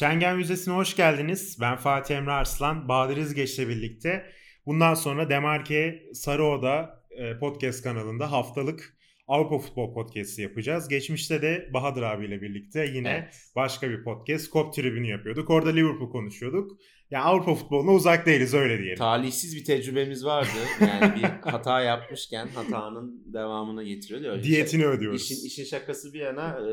[0.00, 1.56] Schengen Müzesi'ne hoş geldiniz.
[1.60, 4.32] Ben Fatih Emre Arslan, Bahadır İzgeç'le birlikte
[4.66, 8.96] bundan sonra Demarke Sarıoda e, podcast kanalında haftalık
[9.30, 10.88] Avrupa Futbol Podcast'i yapacağız.
[10.88, 13.34] Geçmişte de Bahadır abiyle birlikte yine evet.
[13.56, 15.50] başka bir podcast Kop Tribünü yapıyorduk.
[15.50, 16.70] Orada Liverpool konuşuyorduk.
[17.10, 18.98] Ya Avrupa futboluna uzak değiliz öyle diyelim.
[18.98, 20.48] Talihsiz bir tecrübemiz vardı.
[20.80, 24.32] Yani bir hata yapmışken hatanın devamını getiriyor.
[24.32, 25.22] Öyle Diyetini şey, ödüyoruz.
[25.22, 26.72] İşin, işin şakası bir yana e,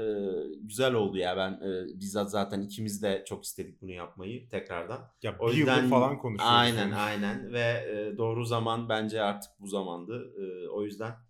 [0.61, 1.37] güzel oldu ya.
[1.37, 4.99] Ben e, bizzat zaten ikimiz de çok istedik bunu yapmayı tekrardan.
[5.23, 6.55] Ya o bir yüzden, falan konuşuyoruz.
[6.57, 6.95] Aynen yani.
[6.95, 10.33] aynen ve e, doğru zaman bence artık bu zamandı.
[10.37, 11.26] E, o yüzden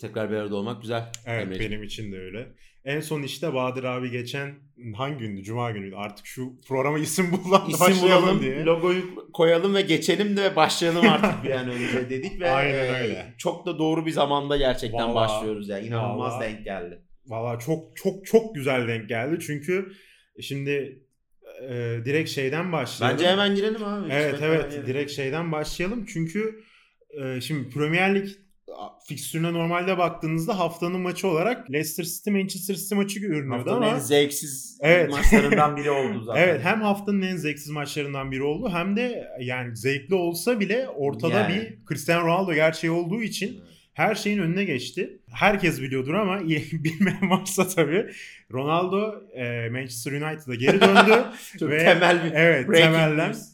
[0.00, 1.12] tekrar bir arada olmak güzel.
[1.26, 1.72] Evet Emre'ciğim.
[1.72, 2.48] benim için de öyle.
[2.84, 4.54] En son işte Bahadır abi geçen
[4.96, 5.42] hangi gündü?
[5.42, 5.94] Cuma günüydü.
[5.96, 8.64] Artık şu programa isim bulalım isim bulalım, diye.
[8.64, 13.34] Logoyu koyalım ve geçelim de başlayalım artık bir an önce dedik ve Aynen öyle.
[13.38, 15.86] çok da doğru bir zamanda gerçekten vallahi, başlıyoruz yani.
[15.86, 17.02] İnanılmaz vallahi, denk geldi.
[17.26, 19.38] Valla çok çok çok güzel denk geldi.
[19.46, 19.92] Çünkü
[20.40, 21.02] şimdi
[21.62, 23.18] e, direkt şeyden başlayalım.
[23.18, 24.08] Bence hemen girelim abi.
[24.12, 26.06] Evet evet direkt şeyden başlayalım.
[26.06, 26.60] Çünkü
[27.22, 28.28] e, şimdi Premier Lig
[29.04, 33.98] fikstürüne normalde baktığınızda haftanın maçı olarak Leicester City Manchester City maçı görünüyordu haftanın ama en
[33.98, 35.10] zevksiz evet.
[35.10, 36.42] maçlarından biri oldu zaten.
[36.42, 41.40] evet hem haftanın en zevksiz maçlarından biri oldu hem de yani zevkli olsa bile ortada
[41.40, 41.54] yani.
[41.54, 43.60] bir Cristiano Ronaldo gerçeği olduğu için
[43.94, 45.18] her şeyin önüne geçti.
[45.32, 46.40] Herkes biliyordur ama
[46.72, 48.06] bilmeyen varsa tabii
[48.52, 51.24] Ronaldo e, Manchester United'a geri döndü.
[51.58, 53.28] Çok ve, temel bir evet, temelden.
[53.28, 53.48] News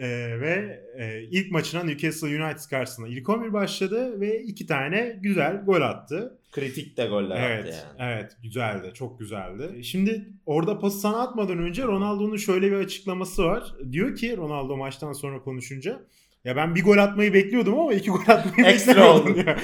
[0.00, 5.64] ee, ve e, ilk maçına Newcastle United karşısında ilk 11 başladı ve iki tane güzel
[5.64, 6.38] gol attı.
[6.52, 8.12] Kritik de goller evet, attı yani.
[8.12, 9.84] Evet güzeldi çok güzeldi.
[9.84, 13.74] Şimdi orada pası sana atmadan önce Ronaldo'nun şöyle bir açıklaması var.
[13.92, 16.02] Diyor ki Ronaldo maçtan sonra konuşunca
[16.44, 19.38] ya ben bir gol atmayı bekliyordum ama iki gol atmayı Ekstra oldu.
[19.46, 19.56] ya.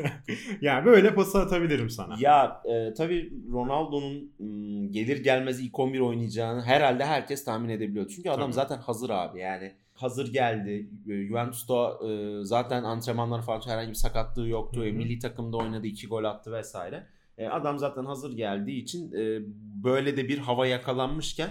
[0.60, 2.16] yani böyle pası atabilirim sana.
[2.20, 4.32] Ya e, tabii Ronaldo'nun
[4.92, 8.08] gelir gelmez ilk 11 oynayacağını herhalde herkes tahmin edebiliyor.
[8.16, 8.52] Çünkü adam tabii.
[8.52, 9.72] zaten hazır abi yani.
[9.94, 10.90] Hazır geldi.
[11.08, 14.86] E, Juventus'ta e, zaten antrenmanlar falan herhangi bir sakatlığı yoktu.
[14.86, 17.06] E, milli takımda oynadı, iki gol attı vesaire.
[17.38, 19.40] E, adam zaten hazır geldiği için e,
[19.84, 21.50] böyle de bir hava yakalanmışken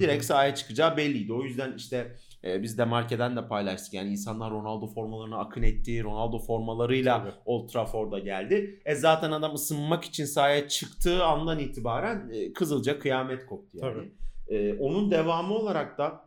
[0.00, 1.32] direkt sahaya çıkacağı belliydi.
[1.32, 3.94] O yüzden işte e, biz de markeden de paylaştık.
[3.94, 6.02] Yani insanlar Ronaldo formalarını akın etti.
[6.02, 7.32] Ronaldo formalarıyla Tabii.
[7.44, 8.80] Old Trafford'a geldi.
[8.84, 14.10] E zaten adam ısınmak için sahaya çıktığı andan itibaren e, Kızılca kıyamet koptu yani.
[14.48, 16.20] E, onun devamı olarak da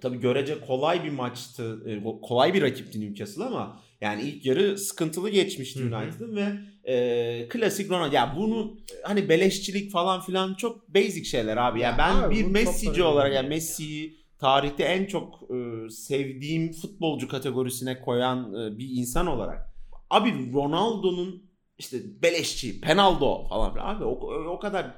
[0.00, 1.82] tabii görece kolay bir maçtı.
[1.86, 6.46] E, kolay bir rakipti Newcastle ama yani ilk yarı sıkıntılı geçmişti United'ın ve
[6.92, 8.14] e, klasik Ronaldo.
[8.14, 11.80] Ya bunu hani beleşçilik falan filan çok basic şeyler abi.
[11.80, 18.00] Yani ben abi, bir Messi'ci olarak yani Messi'yi tarihte en çok e, sevdiğim futbolcu kategorisine
[18.00, 19.72] koyan e, bir insan olarak
[20.10, 21.42] abi Ronaldo'nun
[21.78, 24.10] işte beleşçi, penaldo falan abi o,
[24.46, 24.94] o kadar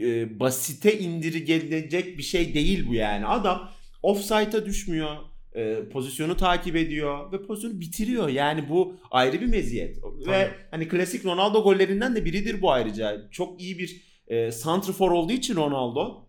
[0.00, 3.26] e, basite indirilecek bir şey değil bu yani.
[3.26, 3.70] Adam
[4.02, 5.16] offside'a düşmüyor.
[5.54, 8.28] E, pozisyonu takip ediyor ve pozisyonu bitiriyor.
[8.28, 10.02] Yani bu ayrı bir meziyet.
[10.02, 10.30] Tabii.
[10.30, 13.30] Ve hani klasik Ronaldo gollerinden de biridir bu ayrıca.
[13.30, 16.26] Çok iyi bir e, santrfor olduğu için Ronaldo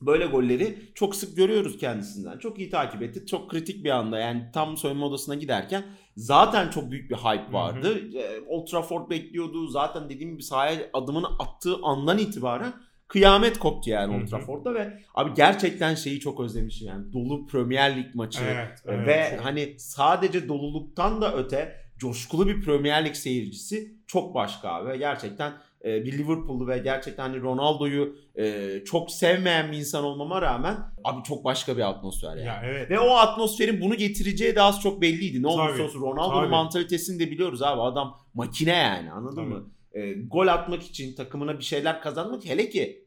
[0.00, 2.38] Böyle golleri çok sık görüyoruz kendisinden.
[2.38, 3.26] Çok iyi takip etti.
[3.26, 5.84] Çok kritik bir anda yani tam soyunma odasına giderken
[6.16, 7.88] zaten çok büyük bir hype vardı.
[7.88, 8.18] Hı hı.
[8.18, 9.66] E, Old Trafford bekliyordu.
[9.66, 12.72] Zaten dediğim gibi sahaya adımını attığı andan itibaren
[13.08, 18.14] kıyamet koptu yani Old Trafford'da ve abi gerçekten şeyi çok özlemişim yani dolu Premier Lig
[18.14, 19.06] maçı evet, evet.
[19.06, 24.96] ve hani sadece doluluktan da öte coşkulu bir Premier Lig seyircisi çok başka abi ve
[24.96, 25.52] gerçekten
[25.84, 31.22] e, bir Liverpool'lu ve gerçekten hani Ronaldo'yu e, çok sevmeyen bir insan olmama rağmen abi
[31.22, 32.46] çok başka bir atmosfer yani.
[32.46, 32.90] Ya, evet.
[32.90, 35.42] Ve o atmosferin bunu getireceği de az çok belliydi.
[35.42, 37.80] Ne olursa olsun Ronaldo'nun mantalitesini de biliyoruz abi.
[37.80, 39.46] Adam makine yani anladın tabii.
[39.46, 39.70] mı?
[39.92, 43.04] E, gol atmak için takımına bir şeyler kazanmak hele ki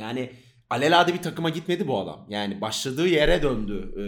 [0.00, 0.30] yani
[0.70, 2.26] alelade bir takıma gitmedi bu adam.
[2.28, 3.94] Yani başladığı yere döndü.
[3.96, 4.04] E,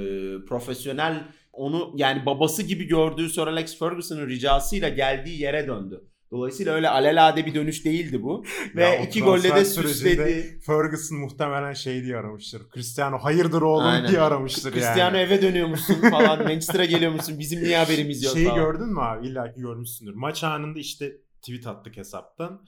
[0.47, 6.05] profesyonel onu yani babası gibi gördüğü Sir Alex Ferguson'ın ricasıyla geldiği yere döndü.
[6.31, 8.45] Dolayısıyla öyle alelade bir dönüş değildi bu.
[8.77, 10.61] Ve ya iki golle de süsledi.
[10.67, 12.63] Ferguson muhtemelen şey diye aramıştır.
[12.75, 14.09] Cristiano hayırdır oğlum Aynen.
[14.09, 15.19] diye aramıştır Cristiano yani.
[15.19, 16.39] eve dönüyormuşsun falan.
[16.43, 17.39] Manchester'a geliyormuşsun.
[17.39, 18.59] Bizim niye haberimiz yok Şeyi falan.
[18.61, 19.27] gördün mü abi?
[19.27, 20.15] İlla ki görmüşsündür.
[20.15, 21.13] Maç anında işte
[21.43, 22.63] tweet attık hesaptan.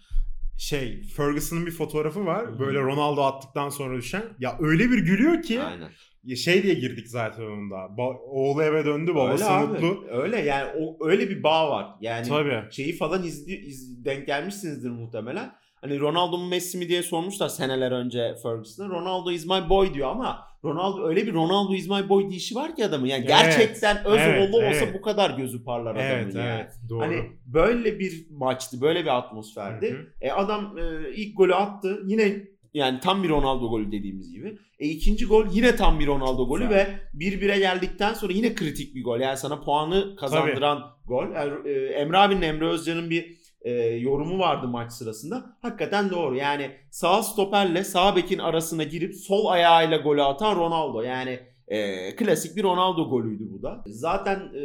[0.58, 2.46] Şey Ferguson'ın bir fotoğrafı var.
[2.46, 2.58] Hı-hı.
[2.58, 4.24] Böyle Ronaldo attıktan sonra düşen.
[4.38, 5.62] Ya öyle bir gülüyor ki.
[5.62, 5.90] Aynen
[6.36, 7.74] şey diye girdik zaten onda.
[7.74, 9.86] Ba- oğlu eve döndü babası öyle mutlu.
[9.86, 11.86] Abi, öyle yani o öyle bir bağ var.
[12.00, 12.62] Yani Tabii.
[12.70, 15.52] şeyi falan izli, iz, denk gelmişsinizdir muhtemelen.
[15.80, 18.88] Hani Ronaldo mu Messi mi diye sormuşlar seneler önce Ferguson'a.
[18.88, 22.76] Ronaldo is my boy diyor ama Ronaldo öyle bir Ronaldo is my boy dişi var
[22.76, 23.06] ki adamın.
[23.06, 24.82] Yani evet, gerçekten öz evet, oğlu evet.
[24.82, 26.48] olsa bu kadar gözü parlar adamın evet, yani.
[26.48, 27.00] Evet, doğru.
[27.00, 29.90] Hani böyle bir maçtı, böyle bir atmosferdi.
[29.90, 30.06] Hı hı.
[30.20, 32.02] E adam e, ilk golü attı.
[32.06, 32.48] Yine
[32.78, 34.58] Yani tam bir Ronaldo golü dediğimiz gibi.
[34.78, 37.00] E ikinci gol yine tam bir Ronaldo golü Güzel.
[37.14, 39.20] ve 1-1'e geldikten sonra yine kritik bir gol.
[39.20, 41.26] Yani sana puanı kazandıran gol.
[41.34, 45.56] Er- e, Emre abinin Emre Özcan'ın bir e, yorumu vardı maç sırasında.
[45.62, 46.36] Hakikaten doğru.
[46.36, 51.02] Yani sağ stoperle sağ bekin arasına girip sol ayağıyla golü atan Ronaldo.
[51.02, 53.84] Yani e, klasik bir Ronaldo golüydü bu da.
[53.86, 54.62] Zaten e,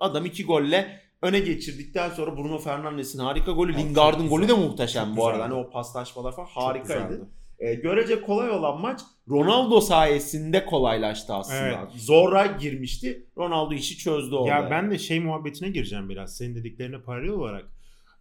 [0.00, 3.72] adam iki golle öne geçirdikten sonra Bruno Fernandes'in harika golü.
[3.72, 5.36] Çok Lingard'ın golü de muhteşem Çok bu arada.
[5.36, 5.54] güzeldi.
[5.54, 7.28] Hani o paslaşmalar falan harikaydı.
[7.58, 11.60] E, görece kolay olan maç Ronaldo sayesinde kolaylaştı aslında.
[11.60, 11.78] Evet.
[11.96, 13.26] Zora girmişti.
[13.38, 14.54] Ronaldo işi çözdü orada.
[14.54, 16.36] Ya ben de şey muhabbetine gireceğim biraz.
[16.36, 17.64] Senin dediklerine paralel olarak.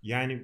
[0.04, 0.44] Yani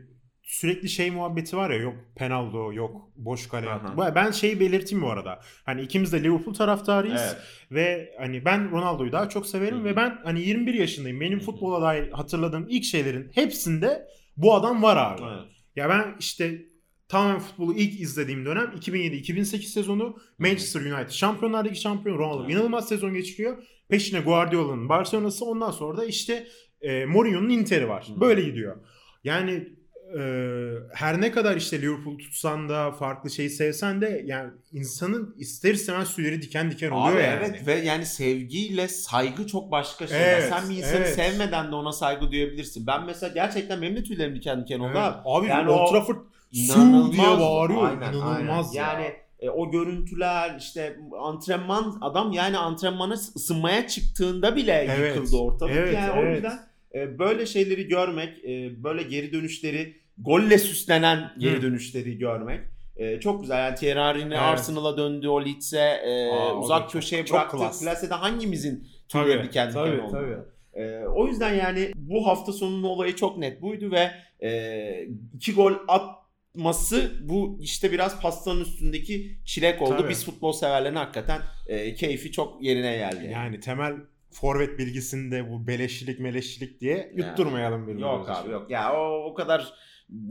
[0.49, 4.15] sürekli şey muhabbeti var ya yok penaldo yok boş kale yaptı.
[4.15, 5.39] Ben şeyi belirteyim bu arada.
[5.65, 7.21] Hani ikimiz de Liverpool taraftarıyız.
[7.21, 7.37] Evet.
[7.71, 9.85] Ve hani ben Ronaldo'yu daha çok severim Hı hı.
[9.85, 11.21] ve ben hani 21 yaşındayım.
[11.21, 11.45] Benim Hı hı.
[11.45, 14.07] futbola dair hatırladığım ilk şeylerin hepsinde
[14.37, 15.21] bu adam var abi.
[15.21, 15.47] Evet.
[15.75, 16.61] Ya ben işte
[17.07, 22.53] tamamen futbolu ilk izlediğim dönem 2007-2008 sezonu Manchester United Şampiyonlar Ligi şampiyonu Ronaldo Evet.
[22.53, 23.63] inanılmaz sezon geçiriyor.
[23.89, 26.47] Peşine Guardiola'nın Barcelona'sı ondan sonra da işte
[26.81, 28.11] e, Mourinho'nun Inter'i var.
[28.15, 28.21] Hı.
[28.21, 28.75] Böyle gidiyor.
[29.23, 29.78] Yani
[30.17, 30.21] e,
[30.93, 36.15] her ne kadar işte Liverpool tutsan da farklı şeyi sevsen de yani insanın ister istemez
[36.15, 37.39] tüyleri diken diken oluyor Abi yani.
[37.39, 40.39] evet ve yani sevgiyle saygı çok başka şeyler.
[40.39, 41.15] Evet, Sen bir insanı evet.
[41.15, 42.87] sevmeden de ona saygı duyabilirsin.
[42.87, 44.91] Ben mesela gerçekten benim de tüylerim diken diken oldu.
[44.95, 45.13] Evet.
[45.25, 45.47] abi.
[45.47, 46.17] Yani Old o Trafford
[46.53, 47.89] Su diye bağırıyor.
[47.89, 48.87] Aynen, İnanılmaz aynen.
[48.87, 48.93] ya.
[48.93, 55.75] Yani e, o görüntüler işte antrenman adam yani antrenmana ısınmaya çıktığında bile Evet, yıkıldı ortalık.
[55.75, 56.35] evet, yani o evet.
[56.35, 56.59] yüzden
[56.95, 62.59] e, böyle şeyleri görmek, e, böyle geri dönüşleri, golle süslenen geri dönüşleri görmek
[62.95, 63.57] e, çok güzel.
[63.65, 64.37] Yani Thierry Henry Evet.
[64.39, 67.57] Arsenal'a döndü, o Leeds'e e, Aa, uzak köşeye çok bıraktı.
[67.57, 67.81] klas.
[67.83, 70.11] Klasede hangimizin tüyleri Tabii, diken diken tabii, oldu?
[70.11, 70.37] tabii.
[70.73, 74.11] Ee, o yüzden yani bu hafta sonunun olayı çok net buydu ve
[74.47, 79.97] e, iki gol atması bu işte biraz pastanın üstündeki çilek oldu.
[79.97, 80.09] Tabii.
[80.09, 83.29] Biz futbol severlerin hakikaten e, keyfi çok yerine geldi.
[83.33, 83.93] Yani temel
[84.31, 88.05] forvet bilgisinde bu beleşçilik meleşçilik diye yutturmayalım birbirimize.
[88.07, 88.71] Yok abi yok.
[88.71, 89.73] Ya o, o kadar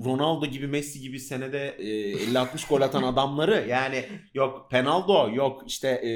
[0.04, 4.04] Ronaldo gibi Messi gibi senede e, 50-60 gol atan adamları yani
[4.34, 6.10] yok Penaldo yok işte e,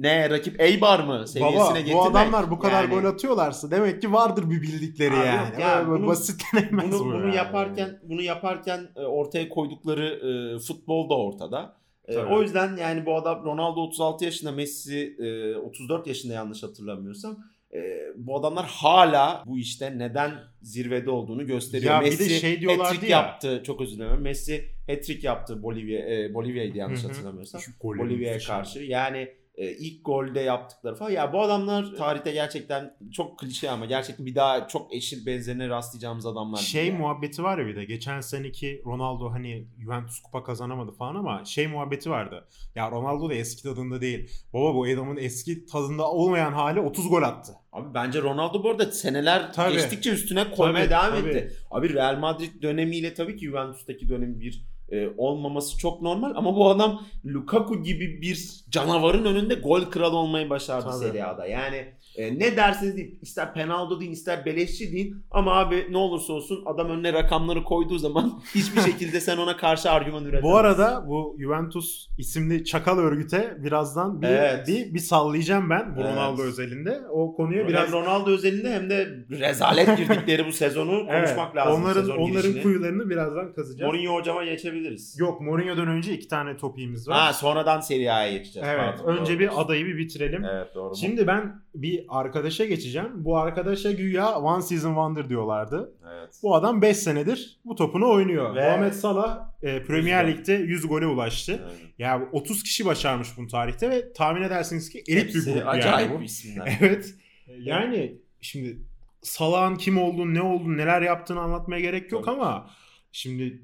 [0.00, 1.94] ne rakip Eibar mı seviyesine Baba getirmek.
[1.96, 5.60] bu adamlar bu kadar Yani- gol atıyorlarsa demek ki vardır bir bildikleri Abi yani.
[5.62, 7.36] ya, Böyle bunu- basitlenemez bunu bu bunu yani.
[7.36, 11.76] yaparken bunu yaparken e, ortaya koydukları e, futbol da ortada.
[12.08, 12.34] E, Tabii.
[12.34, 17.38] o yüzden yani bu adam Ronaldo 36 yaşında, Messi e, 34 yaşında yanlış hatırlamıyorsam.
[17.74, 20.32] E, bu adamlar hala bu işte neden
[20.62, 21.94] zirvede olduğunu gösteriyor.
[21.94, 23.10] Ya bir de Messi şey diyorlardı ya.
[23.10, 23.62] yaptı.
[23.66, 24.20] Çok özür dilerim.
[24.20, 27.60] Messi hat-trick yaptı Bolivya e, Bolivya'ydı yanlış hatırlamıyorsam.
[27.82, 28.78] Bolivya'ya karşı.
[28.78, 31.10] Yani e, ilk golde yaptıkları falan.
[31.10, 36.26] Ya bu adamlar tarihte gerçekten çok klişe ama gerçekten bir daha çok eşit benzerine rastlayacağımız
[36.26, 36.58] adamlar.
[36.58, 36.98] Şey yani.
[36.98, 41.66] muhabbeti var ya bir de geçen seneki Ronaldo hani Juventus kupa kazanamadı falan ama şey
[41.66, 42.48] muhabbeti vardı.
[42.74, 44.30] Ya Ronaldo da eski tadında değil.
[44.52, 47.52] Baba bu adamın eski tadında olmayan hali 30 gol attı.
[47.72, 49.72] Abi bence Ronaldo bu arada seneler Tabii.
[49.74, 51.38] geçtikçe üstüne koymaya Tabii, devam tabii.
[51.38, 51.56] etti.
[51.70, 56.70] Abi Real Madrid dönemiyle tabii ki Juventus'taki dönemi bir e, olmaması çok normal ama bu
[56.70, 61.04] adam Lukaku gibi bir canavarın önünde gol kralı olmayı başardı Tabii.
[61.04, 61.46] Serie A'da.
[61.46, 66.32] Yani e, ne derseniz deyin ister penaldo deyin ister beleşçi deyin ama abi ne olursa
[66.32, 70.50] olsun adam önüne rakamları koyduğu zaman hiçbir şekilde sen ona karşı argüman üretemezsin.
[70.50, 74.68] Bu arada bu Juventus isimli çakal örgüte birazdan bir Evet.
[74.68, 76.12] bir, bir sallayacağım ben bu Evet.
[76.12, 77.00] Ronaldo özelinde.
[77.10, 81.82] O konuya hem biraz Ronaldo özelinde hem de rezalet girdikleri bu sezonu konuşmak Evet, lazım.
[81.82, 82.62] Onların sezon onların girişini.
[82.62, 83.92] kuyularını birazdan kazacağız.
[83.92, 85.16] Mourinho hocama geçebiliriz.
[85.18, 87.18] Yok Mourinho'dan önce iki tane topiğimiz var.
[87.18, 88.68] Ha sonradan Serie A'ya geçeceğiz.
[88.70, 88.94] evet.
[88.98, 89.40] Pardon, önce doğru.
[89.40, 90.44] bir adayı bir bitirelim.
[90.44, 90.96] Evet doğru.
[90.96, 93.08] Şimdi ben bir arkadaşa geçeceğim.
[93.14, 95.92] Bu arkadaşa güya One Season Wonder diyorlardı.
[96.12, 96.34] evet.
[96.42, 98.54] Bu adam 5 senedir bu topunu oynuyor.
[98.54, 100.28] Ve- Muhammed Salah e, Premier.
[100.28, 101.68] Lig'de 100 gole ulaştı.
[101.98, 105.68] Yani Ya 30 kişi başarmış bunu tarihte ve tahmin edersiniz ki elit bir hepsi grup
[105.68, 106.24] acayip yani bu.
[106.24, 106.76] isimler.
[106.80, 107.14] Evet.
[107.58, 108.78] Yani şimdi
[109.22, 112.36] Salah'ın kim olduğunu, ne olduğunu, neler yaptığını anlatmaya gerek yok Tabii.
[112.40, 112.70] ama
[113.12, 113.62] şimdi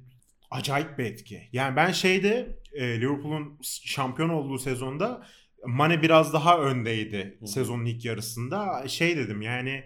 [0.51, 1.43] acayip bir etki.
[1.53, 5.27] Yani ben şeyde e, Liverpool'un şampiyon olduğu sezonda
[5.67, 7.47] Mane biraz daha öndeydi Hı.
[7.47, 8.89] sezonun ilk yarısında.
[8.89, 9.85] Şey dedim yani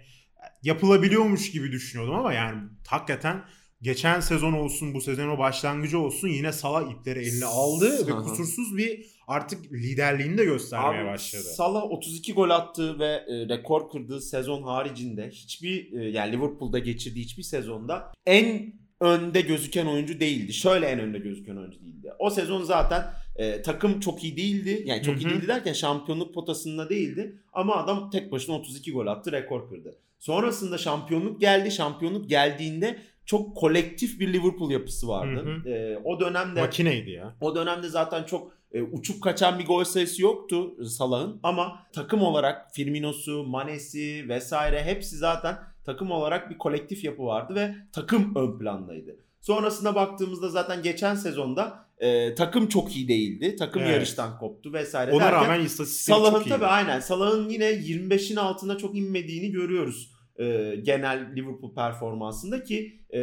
[0.63, 3.45] yapılabiliyormuş gibi düşünüyordum ama yani hakikaten
[3.83, 8.77] geçen sezon olsun bu sezon o başlangıcı olsun yine Salah ipleri eline aldı ve kusursuz
[8.77, 11.43] bir artık liderliğini de göstermeye Abi, başladı.
[11.43, 17.25] Salah 32 gol attığı ve e, rekor kırdığı sezon haricinde hiçbir e, yani Liverpool'da geçirdiği
[17.25, 20.53] hiçbir sezonda en önde gözüken oyuncu değildi.
[20.53, 22.13] Şöyle en önde gözüken oyuncu değildi.
[22.19, 24.83] O sezon zaten e, takım çok iyi değildi.
[24.87, 27.39] Yani çok Hı iyi değildi derken şampiyonluk potasında değildi.
[27.53, 29.97] Ama adam tek başına 32 gol attı, rekor kırdı.
[30.19, 31.71] Sonrasında şampiyonluk geldi.
[31.71, 35.63] Şampiyonluk geldiğinde çok kolektif bir Liverpool yapısı vardı.
[35.65, 35.75] Hı hı.
[35.75, 37.37] E, o dönemde Makineydi ya.
[37.41, 42.75] o dönemde zaten çok e, uçup kaçan bir gol sayısı yoktu Salah'ın ama takım olarak
[42.75, 45.59] Firmino'su, Mane'si vesaire hepsi zaten
[45.93, 49.17] takım olarak bir kolektif yapı vardı ve takım ön plandaydı.
[49.41, 53.57] Sonrasında baktığımızda zaten geçen sezonda e, takım çok iyi değildi.
[53.57, 53.93] Takım Evet.
[53.93, 56.51] yarıştan koptu vesaire Ona derken rağmen istatistikleri Salah'ın çok iyi.
[56.51, 57.01] tabii aynen.
[57.01, 60.13] Salah'ın yine 25'in altına çok inmediğini görüyoruz.
[60.39, 63.21] e, genel Liverpool performansında ki e,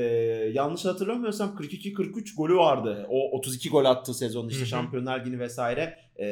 [0.54, 3.06] yanlış hatırlamıyorsam 42-43 golü vardı.
[3.10, 4.70] O 32 gol attığı sezon işte Hı hı.
[4.70, 6.26] Şampiyonlar Ligi vesaire e,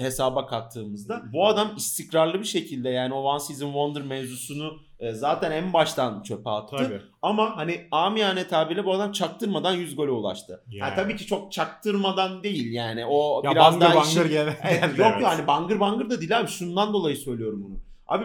[0.00, 1.22] hesaba kattığımızda.
[1.32, 6.22] Bu adam istikrarlı bir şekilde yani o One Season Wonder mevzusunu e, zaten en baştan
[6.22, 6.76] çöpe attı.
[6.78, 7.00] Tabii.
[7.22, 10.64] Ama hani amiyane tabirle bu adam çaktırmadan 100 gole ulaştı.
[10.68, 10.86] Ya.
[10.86, 14.56] Ha, tabii ki çok çaktırmadan değil yani o Ya biraz bangır daha bangır işin- gel-
[14.62, 15.22] Evet, yok evet.
[15.22, 16.48] yani bangır bangır da değil abi.
[16.48, 17.74] Şundan dolayı söylüyorum bunu.
[18.06, 18.24] Abi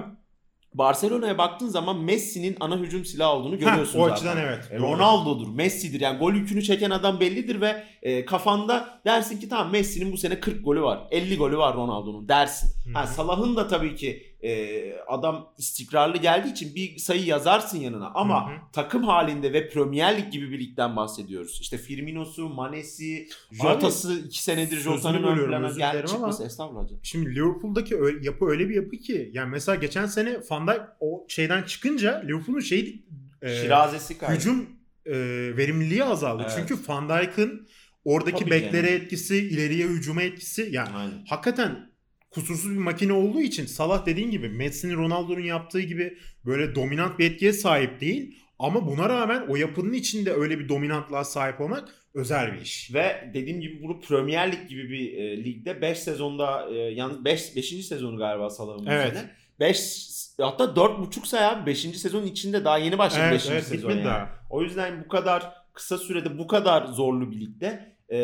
[0.73, 4.15] Barcelona'ya baktığın zaman Messi'nin ana hücum silahı olduğunu görüyorsun o zaten.
[4.15, 4.79] açıdan evet, E.
[4.79, 6.01] Ronaldo'dur, Messi'dir.
[6.01, 10.39] Yani gol yükünü çeken adam bellidir ve e, kafanda dersin ki tamam Messi'nin bu sene
[10.39, 11.07] 40 golü var.
[11.11, 12.69] 50 golü var Ronaldo'nun dersin.
[12.93, 13.07] Ha, hı.
[13.07, 18.11] Salah'ın da tabii ki e, adam istikrarlı geldiği için bir sayı yazarsın yanına.
[18.13, 18.57] Ama Hı hı.
[18.73, 21.59] takım halinde ve Premier Lig gibi bir ligden bahsediyoruz.
[21.61, 26.45] İşte Firmino'su, Mane'si, Jota'sı 2 senedir Jota'nın ön plana gel çıkması.
[26.45, 26.87] Estağfurullah.
[27.03, 31.25] Şimdi Liverpool'daki öyle, yapı öyle bir yapı ki yani mesela geçen sene Van Dijk o
[31.29, 33.05] şeyden çıkınca Liverpool'un şeyi
[33.41, 34.35] e, Şirazesi kaydı.
[34.39, 34.69] hücum
[35.05, 35.13] e,
[35.57, 36.43] verimliliği azaldı.
[36.47, 36.53] Evet.
[36.57, 37.67] Çünkü Van Dijk'ın
[38.05, 39.01] oradaki Tabii beklere canım.
[39.01, 41.25] etkisi, ileriye hücuma etkisi yani Aynen.
[41.29, 41.92] hakikaten
[42.33, 47.31] kusursuz bir makine olduğu için Salah dediğin gibi Messi'nin Ronaldo'nun yaptığı gibi böyle dominant bir
[47.31, 48.39] etkiye sahip değil.
[48.59, 52.93] Ama buna rağmen o yapının içinde öyle bir dominantlığa sahip olmak özel bir iş.
[52.93, 57.55] Ve dediğim gibi bunu Premier Lig gibi bir e, ligde 5 sezonda e, yalnız 5
[57.55, 57.85] 5.
[57.87, 59.13] sezonu galiba Salah'ın Evet.
[59.13, 59.29] sene.
[59.59, 60.09] 5
[60.41, 61.79] hatta 4,5 say abi 5.
[61.79, 63.45] sezonun içinde daha yeni başladı 5.
[63.45, 64.05] Evet, evet sezon yani.
[64.05, 64.29] daha.
[64.49, 68.19] O yüzden bu kadar kısa sürede bu kadar zorlu bir ligde e,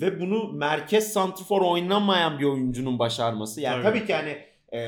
[0.00, 3.60] ve bunu merkez santrfor oynamayan bir oyuncunun başarması.
[3.60, 3.98] Yani Tabii.
[3.98, 4.78] tabii, ki hani e,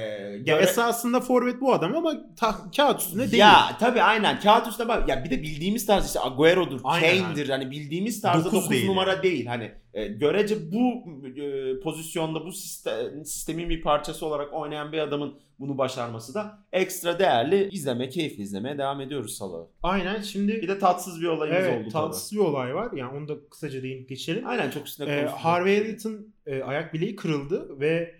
[0.44, 3.38] Ya esasında forvet bu adam ama ta- kağıt üstünde değil.
[3.40, 5.08] Ya tabii aynen kağıt üstüne bak.
[5.08, 7.48] Ya bir de bildiğimiz tarz işte Agüero'dur, Kane'dir.
[7.48, 9.46] Hani bildiğimiz tarzda Dokuz 9 değil numara değil.
[9.46, 15.34] Hani e, görece bu e, pozisyonda bu siste- sistemin bir parçası olarak oynayan bir adamın
[15.58, 17.68] bunu başarması da ekstra değerli.
[17.72, 19.66] İzleme, keyifli izlemeye devam ediyoruz Salah'ı.
[19.82, 22.88] Aynen şimdi Bir de tatsız bir olayımız evet, oldu tatsız bir olay var.
[22.94, 24.40] Yani onu da kısaca değinip geçelim.
[24.42, 24.50] tabii.
[24.50, 25.26] Aynen çok üstüne Ee.
[25.26, 28.14] Harvey Elliott'ın e, ayak bileği kırıldı ve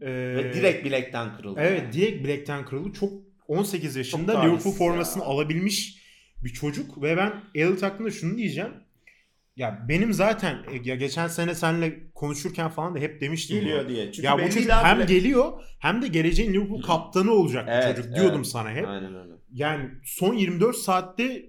[0.00, 1.60] e, Ve direkt bilekten kırıldı.
[1.62, 1.92] Evet yani.
[1.92, 2.92] direkt bilekten kırıldı.
[2.92, 3.12] Çok
[3.48, 5.28] 18 yaşında Çok Liverpool formasını ya.
[5.28, 5.98] alabilmiş
[6.44, 8.70] bir çocuk ve ben Elliot hakkında şunu diyeceğim.
[9.56, 13.60] Ya benim zaten ya geçen sene seninle konuşurken falan da hep demiştim.
[13.60, 14.12] Geliyor diye.
[14.12, 17.96] Çünkü Ya bu çocuk hem bile- geliyor hem de geleceğin Liverpool kaptanı olacak bir Evet,
[17.96, 18.46] çocuk diyordum evet.
[18.46, 18.88] sana hep.
[18.88, 19.32] Aynen öyle.
[19.52, 21.42] Yani son 24 saatte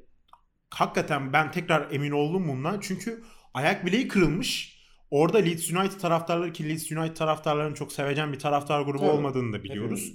[0.69, 2.79] hakikaten ben tekrar emin oldum bundan.
[2.81, 4.78] Çünkü ayak bileği kırılmış.
[5.11, 9.09] Orada Leeds United taraftarları ki Leeds United taraftarlarının çok sevecen bir taraftar grubu Tabii.
[9.09, 10.13] olmadığını da biliyoruz.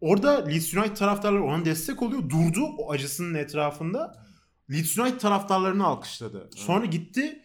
[0.00, 2.22] Orada Leeds United taraftarları ona destek oluyor.
[2.30, 4.26] Durdu o acısının etrafında.
[4.70, 6.50] Leeds United taraftarlarını alkışladı.
[6.56, 7.42] Sonra gitti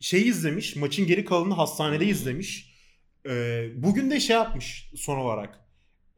[0.00, 0.76] şeyi izlemiş.
[0.76, 2.10] Maçın geri kalanını hastanede Hmm.
[2.10, 2.74] izlemiş.
[3.28, 5.67] Ee, bugün de şey yapmış son olarak.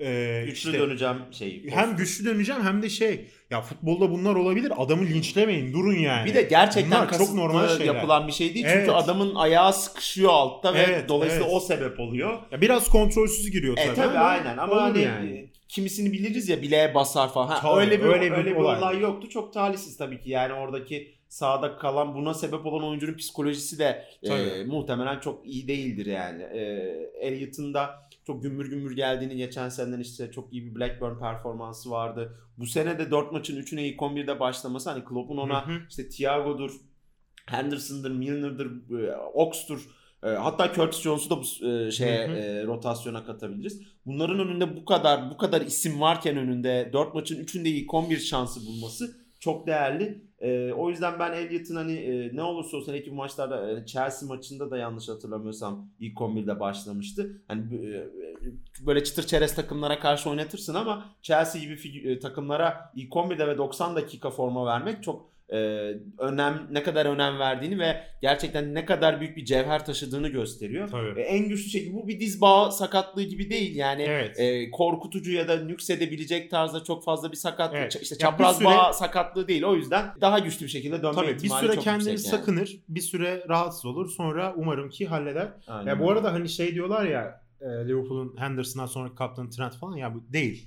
[0.01, 1.71] Ee, Güçlü işte döneceğim şeyi.
[1.71, 4.73] hem güçlü döneceğim hem de şey ya futbolda bunlar olabilir.
[4.77, 5.73] Adamı linçlemeyin.
[5.73, 6.27] Durun yani.
[6.31, 7.85] Bir de gerçekten Bunlar çok normal şeyler.
[7.95, 8.65] yapılan bir şey değil.
[8.69, 8.77] Evet.
[8.79, 11.57] Çünkü adamın ayağı sıkışıyor altta ve Evet, dolayısıyla evet.
[11.57, 12.39] o sebep oluyor.
[12.53, 13.89] ya biraz kontrolsüz giriyor tabii.
[13.89, 15.31] E tabii ama aynen ama hani yani.
[15.31, 17.47] e, kimisini biliriz ya bileğe basar falan.
[17.49, 18.79] Ha, Tabii, öyle bir öyle öyle bir bir, olay.
[18.79, 18.99] olay.
[19.01, 19.29] yoktu.
[19.29, 20.31] Çok talihsiz tabii ki.
[20.31, 26.07] Yani oradaki sahada kalan buna sebep olan oyuncunun psikolojisi de e, muhtemelen çok iyi değildir
[26.07, 26.43] yani.
[26.43, 26.61] E,
[27.21, 32.39] Elliot'ın da çok gümbür gümbür geldiğini geçen seneden işte çok iyi bir Blackburn performansı vardı.
[32.59, 35.79] Bu sene de 4 maçın 3'üne ilk 11'de başlaması hani Klopp'un ona Hı hı.
[35.89, 36.71] işte Thiago'dur,
[37.47, 39.89] Henderson'dır, Milner'dır, e, Ox'tur.
[40.23, 42.37] E, Hatta Curtis Jones'u da bu e, şeye Hı hı.
[42.37, 43.83] e, rotasyona katabiliriz.
[44.07, 48.67] Bunların önünde bu kadar bu kadar isim varken önünde 4 maçın 3'ünde ilk 11 şansı
[48.67, 50.23] bulması çok değerli.
[50.39, 54.71] E, o yüzden ben Elliott'ın hani e, ne olursa olsun iki maçlarda e, Chelsea maçında
[54.71, 57.43] da yanlış hatırlamıyorsam ilk 11'de başlamıştı.
[57.49, 58.09] Hani e,
[58.87, 63.59] böyle çıtır çerez takımlara karşı oynatırsın ama Chelsea gibi figü- e, takımlara ilk 11'de ve
[63.59, 65.57] 90 dakika forma vermek çok e,
[66.19, 70.89] önem ne kadar önem verdiğini ve gerçekten ne kadar büyük bir cevher taşıdığını gösteriyor.
[70.91, 71.21] Tabii.
[71.21, 74.41] E, en güçlü şekilde bu bir diz bağı sakatlığı gibi değil yani Evet.
[74.41, 77.99] e, korkutucu ya da nüksedebilecek tarzda çok fazla bir sakatlık Evet.
[78.03, 81.27] işte bir çapraz süre- bağ sakatlığı değil o yüzden daha güçlü bir şekilde dönme Tabii
[81.29, 82.41] bir ihtimali süre çok kendini yüksek yani.
[82.41, 84.11] sakınır, bir süre rahatsız olur.
[84.11, 85.49] Sonra umarım ki halleder.
[85.69, 89.97] Aynen Ya bu arada hani şey diyorlar ya e, Liverpool'un Henderson'dan sonraki kaptanı Trent falan
[89.97, 90.67] ya bu değil.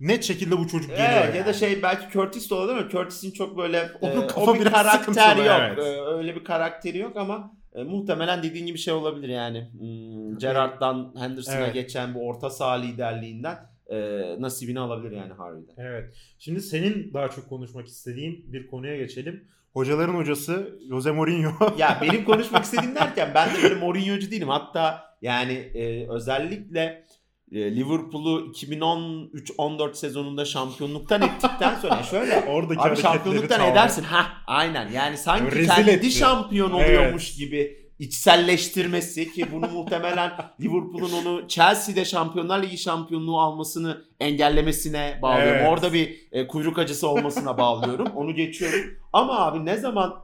[0.00, 1.08] Net şekilde bu çocuk geliyor.
[1.12, 1.36] Evet yani.
[1.36, 4.54] ya da şey belki Curtis de olabilir ama Curtis'in çok böyle Onun e, kafa o
[4.54, 5.46] bir karakter yok.
[5.60, 5.78] evet.
[5.78, 9.70] E, öyle bir karakteri yok ama e, muhtemelen dediğin gibi şey olabilir yani.
[9.78, 11.74] Hmm, Gerrard'dan Henderson'a Evet.
[11.74, 13.58] geçen bu orta saha liderliğinden
[13.90, 13.96] e,
[14.38, 15.74] nasibini alabilir yani harbiden.
[15.78, 16.14] Evet.
[16.38, 19.48] Şimdi senin daha çok konuşmak istediğin bir konuya geçelim.
[19.72, 21.50] Hocaların hocası Jose Mourinho.
[21.78, 24.48] ya benim konuşmak istediğim derken ben de böyle Mourinho'cu değilim.
[24.48, 27.04] Hatta yani e, özellikle
[27.52, 34.02] Liverpool'u 2013-14 sezonunda şampiyonluktan ettikten sonra şöyle Oradaki Abi şampiyonluktan tamamen- edersin.
[34.02, 34.92] Ha aynen.
[34.92, 36.10] Yani sanki Rezil kendi etti.
[36.10, 45.18] şampiyon oluyormuş gibi içselleştirmesi ki bunu muhtemelen Liverpool'un onu Chelsea'de Şampiyonlar Ligi şampiyonluğu almasını engellemesine
[45.22, 45.56] bağlıyorum.
[45.60, 45.68] Evet.
[45.72, 48.06] Orada bir e, kuyruk acısı olmasına bağlıyorum.
[48.16, 48.80] Onu geçiyorum.
[49.12, 50.14] Ama abi ne zaman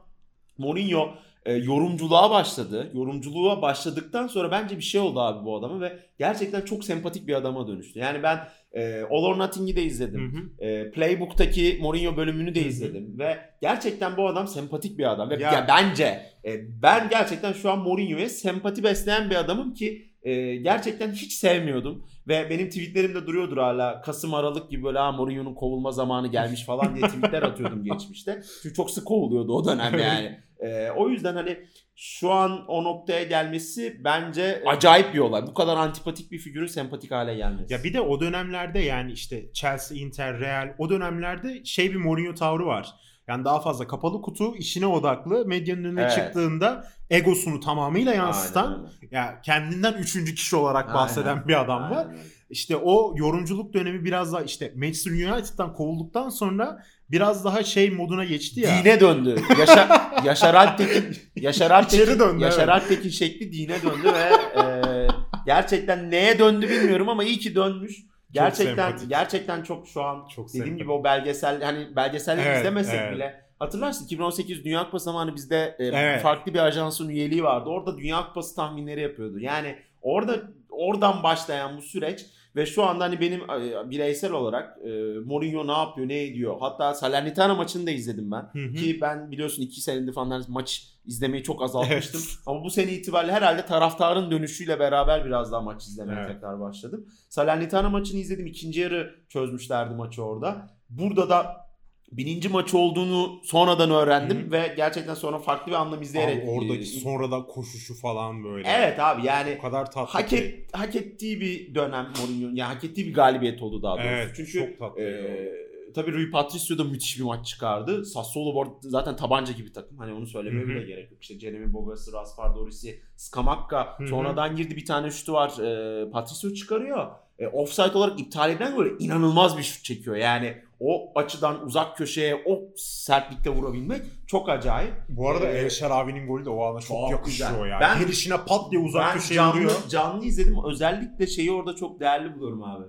[0.57, 1.09] Mourinho
[1.45, 2.91] e, yorumculuğa başladı.
[2.93, 7.33] Yorumculuğa başladıktan sonra bence bir şey oldu abi bu adama ve gerçekten çok sempatik bir
[7.33, 7.99] adama dönüştü.
[7.99, 8.39] Yani ben
[8.71, 10.31] e, All or Nothing'i de izledim.
[10.33, 10.65] Hı hı.
[10.67, 12.67] E, Playbook'taki Mourinho bölümünü de Hı hı.
[12.69, 17.53] izledim ve gerçekten bu adam sempatik bir adam ve Ya- ya bence e, ben gerçekten
[17.53, 23.27] şu an Mourinho'ya sempati besleyen bir adamım ki e, gerçekten hiç sevmiyordum ve benim tweetlerimde
[23.27, 28.41] duruyordur hala Kasım Aralık gibi böyle Mourinho'nun kovulma zamanı gelmiş falan diye tweetler atıyordum geçmişte.
[28.63, 30.39] Çünkü çok sık kovuluyordu o dönem yani.
[30.59, 31.57] E, o yüzden hani
[31.95, 35.47] şu an o noktaya gelmesi bence acayip bir olay.
[35.47, 37.73] Bu kadar antipatik bir figürün sempatik hale gelmesi.
[37.73, 42.33] Ya bir de o dönemlerde yani işte Chelsea, Inter, Real o dönemlerde şey bir Mourinho
[42.33, 42.93] tavrı var.
[43.27, 46.11] Yani daha fazla kapalı kutu, işine odaklı, medyanın önüne Evet.
[46.15, 49.15] çıktığında egosunu tamamıyla yansıtan, Aynen öyle.
[49.15, 50.95] ya kendinden üçüncü kişi olarak Aynen.
[50.95, 52.05] bahseden bir adam var.
[52.09, 52.19] Aynen.
[52.49, 58.25] İşte o yorumculuk dönemi biraz daha işte Manchester United'dan kovulduktan sonra biraz daha şey moduna
[58.25, 58.83] geçti ya.
[58.83, 59.35] Dine döndü.
[59.59, 59.87] Yaşa,
[60.23, 62.69] Yaşar Alptekin, Yaşar Alptekin, döndü, Yaşar evet.
[62.69, 65.07] Alptekin şekli dine döndü ve e,
[65.45, 67.97] gerçekten neye döndü bilmiyorum ama iyi ki dönmüş.
[68.31, 69.09] Gerçekten sempatik.
[69.09, 70.79] gerçekten çok şu an Çok dediğim sempatik.
[70.81, 73.13] gibi o belgesel hani belgeselleri Evet, izlemesek evet.
[73.15, 76.21] bile hatırlarsın 2018 Dünya Kupası zamanı bizde e, Evet.
[76.21, 77.69] farklı bir ajansın üyeliği vardı.
[77.69, 79.39] Orada Dünya Kupası tahminleri yapıyordu.
[79.39, 80.35] Yani orada
[80.69, 84.89] oradan başlayan bu süreç ve şu anda hani benim e, bireysel olarak e,
[85.25, 86.55] Mourinho ne yapıyor, ne ediyor.
[86.59, 88.49] Hatta Salernitana maçını da izledim ben.
[88.53, 88.73] Hı hı.
[88.73, 92.21] Ki ben biliyorsun iki senedir falan maç izlemeyi çok azaltmıştım.
[92.23, 92.37] Evet.
[92.45, 96.33] Ama bu sene itibariyle herhalde taraftarın dönüşüyle beraber biraz daha maç izlemeye Evet.
[96.33, 97.05] tekrar başladım.
[97.29, 98.45] Salernitana maçını izledim.
[98.45, 100.69] İkinci yarı çözmüşlerdi maçı orada.
[100.89, 101.64] Burada da
[102.11, 104.51] bininci maçı olduğunu sonradan öğrendim Hı hı.
[104.51, 106.43] ve gerçekten sonra farklı bir anlam izleyerek.
[106.43, 108.67] Abi oradaki e, sonradan koşuşu falan böyle.
[108.67, 110.37] Evet abi yani O kadar tatlı hak, ki.
[110.37, 112.55] et, hak ettiği bir dönem Mourinho'nun.
[112.55, 114.09] Yani hak ettiği bir galibiyet oldu daha doğrusu.
[114.09, 115.01] Evet, Çünkü çok tatlı.
[115.01, 115.49] e,
[115.95, 118.05] tabii Rui Patricio da müthiş bir maç çıkardı.
[118.05, 119.97] Sassuolo zaten tabanca gibi takım.
[119.97, 121.21] Hani onu söylemeye bile gerek yok.
[121.21, 124.07] İşte Jeremy Bogas'ı, Raspar Dorisi, Scamacca Hı hı.
[124.07, 125.49] sonradan girdi bir tane şutu var.
[125.59, 127.07] E, Patricio çıkarıyor.
[127.39, 130.15] E, offside olarak iptal edilen böyle inanılmaz bir şut çekiyor.
[130.15, 134.93] Yani o açıdan uzak köşeye o sertlikte vurabilmek çok acayip.
[135.09, 137.65] Bu arada Ee, Elşer abinin golü de o ana çok, çok yakışıyor güzel.
[137.69, 137.79] ya.
[137.79, 139.71] Ben- Gelişine pat diye uzak ben köşeye canlı, vuruyor.
[139.89, 140.57] canlı izledim.
[140.65, 142.83] Özellikle şeyi orada çok değerli buluyorum abi.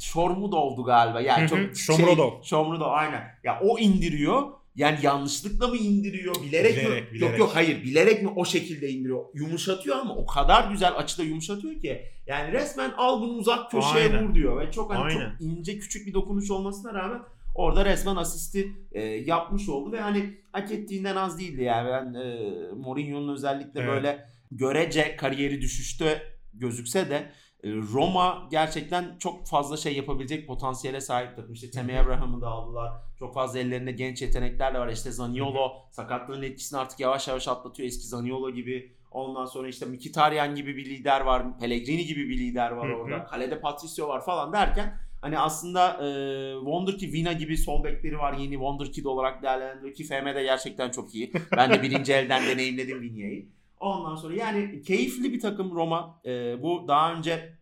[0.00, 1.20] Şormudov'du galiba.
[1.20, 1.58] Yani çok.
[1.58, 1.96] Şey,
[2.42, 3.22] Shomurodov aynen.
[3.44, 4.42] Ya o indiriyor.
[4.80, 6.34] Yani yanlışlıkla mı indiriyor?
[6.42, 6.82] Bilerek, mi?
[6.82, 7.38] Bilerek, Yok bilerek.
[7.38, 7.82] yok hayır.
[7.82, 9.24] Bilerek mi o şekilde indiriyor?
[9.34, 12.02] Yumuşatıyor ama o kadar güzel açıda yumuşatıyor ki.
[12.26, 14.28] Yani resmen al bunu uzak köşeye Aynen.
[14.28, 14.60] vur diyor.
[14.60, 15.30] Ve çok hani Aynen.
[15.30, 17.22] çok ince küçük bir dokunuş olmasına rağmen
[17.54, 21.88] orada resmen asisti e, yapmış oldu ve hani hak ettiğinden az değildi yani.
[21.90, 23.88] Ben e, Mourinho'nun özellikle Evet.
[23.88, 26.22] böyle görece kariyeri düşüşte
[26.54, 27.32] gözükse de
[27.64, 31.52] Roma gerçekten çok fazla şey yapabilecek potansiyele sahip takım.
[31.52, 32.92] İşte Tammy Abraham'ı da aldılar.
[33.18, 34.88] Çok fazla ellerinde genç yetenekler de var.
[34.88, 37.86] İşte Zaniolo sakatlığın etkisini artık yavaş yavaş atlatıyor.
[37.88, 38.92] Eski Zaniolo gibi.
[39.10, 41.58] Ondan sonra işte Mkhitaryan gibi bir lider var.
[41.58, 43.24] Pellegrini gibi bir lider var orada.
[43.24, 46.06] Kalede Patricio var falan derken hani aslında e,
[46.54, 48.32] Wonderkid, Vina gibi sol bekleri var.
[48.32, 51.32] Yeni Wonderkid olarak değerlendiriyor ki FM de gerçekten çok iyi.
[51.56, 53.48] Ben de birinci elden deneyimledim Vina'yı.
[53.80, 56.20] Ondan sonra yani keyifli bir takım Roma.
[56.24, 57.52] E, bu daha önce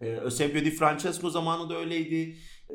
[0.00, 2.36] e, Eusebio Di Francesco zamanı da öyleydi.
[2.70, 2.74] E,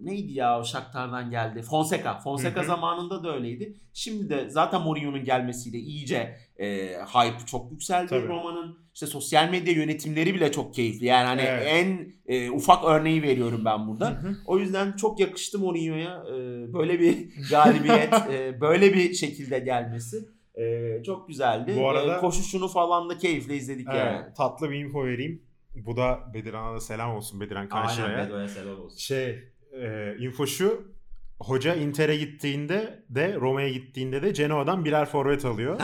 [0.00, 1.62] neydi ya o Shakhtar'dan geldi?
[1.62, 2.18] Fonseca.
[2.18, 2.66] Fonseca Hı hı.
[2.66, 3.76] zamanında da öyleydi.
[3.92, 8.28] Şimdi de zaten Mourinho'nun gelmesiyle iyice e, hype çok yükseldi.
[8.28, 8.78] Roma'nın.
[8.94, 11.06] İşte sosyal medya yönetimleri bile çok keyifli.
[11.06, 11.66] Yani hani Evet.
[11.66, 14.10] en e, ufak örneği veriyorum ben Hı burada.
[14.10, 14.36] hı.
[14.46, 16.32] O yüzden çok yakıştı Mourinho'ya e,
[16.72, 20.16] böyle bir galibiyet, e, böyle bir şekilde gelmesi.
[20.54, 21.76] E, çok güzeldi.
[21.80, 24.20] Bu arada- E, koşuşunu falan da keyifle izledik yani.
[24.24, 25.42] Evet, tatlı bir info vereyim.
[25.74, 28.26] Bu da Bediran'a da selam olsun Bediran Aynen Kanşira'ya.
[28.28, 28.98] Bedo'ya selam olsun.
[28.98, 29.38] Şey,
[29.72, 30.92] e, info şu.
[31.40, 35.80] Hoca Inter'e gittiğinde de Roma'ya gittiğinde de Genoa'dan birer forvet alıyor.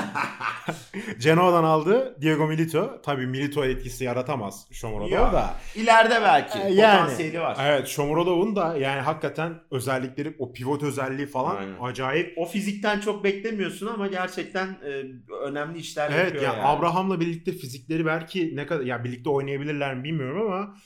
[1.20, 3.02] Genoa'dan aldı Diego Milito.
[3.02, 5.54] Tabii Milito etkisi yaratamaz Shomurodov Ya, da.
[5.74, 6.58] İleride belki.
[6.58, 7.56] Ee, yani, Potansiyeli var.
[7.60, 11.74] Evet Shomurodov'un da yani hakikaten özellikleri o pivot özelliği falan Aynen.
[11.82, 12.38] acayip.
[12.38, 15.02] O fizikten çok beklemiyorsun ama gerçekten e,
[15.44, 16.66] önemli işler Evet yapıyor yani yani.
[16.66, 20.76] Abraham'la birlikte fizikleri belki ne kadar ya birlikte oynayabilirler mi bilmiyorum ama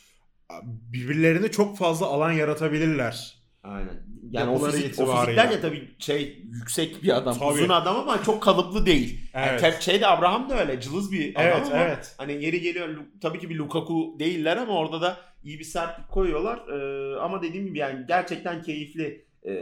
[0.65, 3.41] birbirlerine çok fazla alan yaratabilirler.
[3.63, 4.03] Aynen.
[4.31, 7.45] Yani o, fizik, o fizikler de tabii şey yüksek bir adam, Tabii.
[7.49, 9.21] uzun adam ama çok kalıplı değil.
[9.35, 9.63] Yani Evet.
[9.63, 12.15] Tep- şey de Abraham da öyle cılız bir adam Evet, ama evet.
[12.19, 12.89] hani yeri geliyor
[13.23, 16.59] tabii ki bir Lukaku değiller ama orada da iyi bir sertlik koyuyorlar.
[16.69, 19.53] Ee, ama dediğim gibi yani gerçekten keyifli e,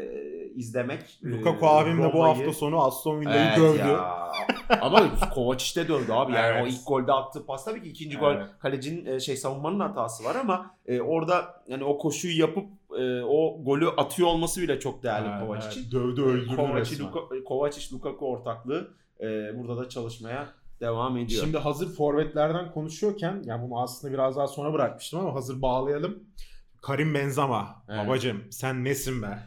[0.54, 1.00] izlemek.
[1.24, 3.78] Lukaku Ee, abim de bu hafta sonu Aston Villa'yı Evet dövdü.
[3.88, 4.28] ya.
[4.81, 6.33] Ama Kovacic de dövdü abi.
[6.33, 6.64] Yani Evet.
[6.64, 8.38] o ilk golde attığı pas tabii ki ikinci Evet.
[8.38, 12.66] gol kalecinin e, şey savunmanın hatası var ama e, orada yani o koşuyu yapıp
[12.98, 15.83] e, o golü atıyor olması bile çok değerli Evet, Kovacic'in.
[15.83, 15.92] evet.
[15.92, 17.09] Dövdü öldürdü Kovacic, resmen.
[17.09, 19.24] Luka, Kovacic Lukaku ortaklığı e,
[19.59, 20.48] burada da çalışmaya
[20.81, 21.42] devam ediyor.
[21.44, 26.22] Şimdi hazır forvetlerden konuşuyorken yani bunu aslında biraz daha sonra bırakmıştım ama hazır bağlayalım.
[26.83, 27.85] Karim Benzema.
[27.88, 28.07] Evet.
[28.07, 29.38] Babacım sen nesin be?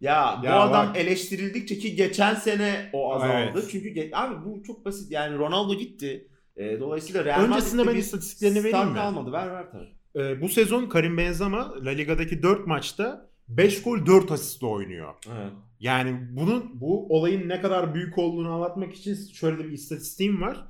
[0.00, 3.32] ya bu Ya adam bak- eleştirildikçe ki geçen sene o azaldı.
[3.54, 3.68] Evet.
[3.70, 5.12] Çünkü ge- abi bu çok basit.
[5.12, 6.28] Yani Ronaldo gitti.
[6.56, 9.00] E, dolayısıyla Real Öncesinde Madrid'de ben bir istatistiklerini vereyim mi?
[9.00, 9.32] almadı.
[9.32, 9.88] Ver ver tabii.
[10.16, 15.14] Ee, bu sezon Karim Benzema La Liga'daki 4 maçta 5 gol 4 asistle oynuyor.
[15.26, 15.52] Evet.
[15.80, 20.64] Yani bunun bu olayın ne kadar büyük olduğunu anlatmak için şöyle bir istatistiğim var.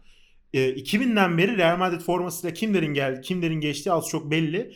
[0.52, 4.72] Ee, 2000'den beri Real Madrid formasıyla kimlerin geldi, kimlerin geçtiği az çok belli.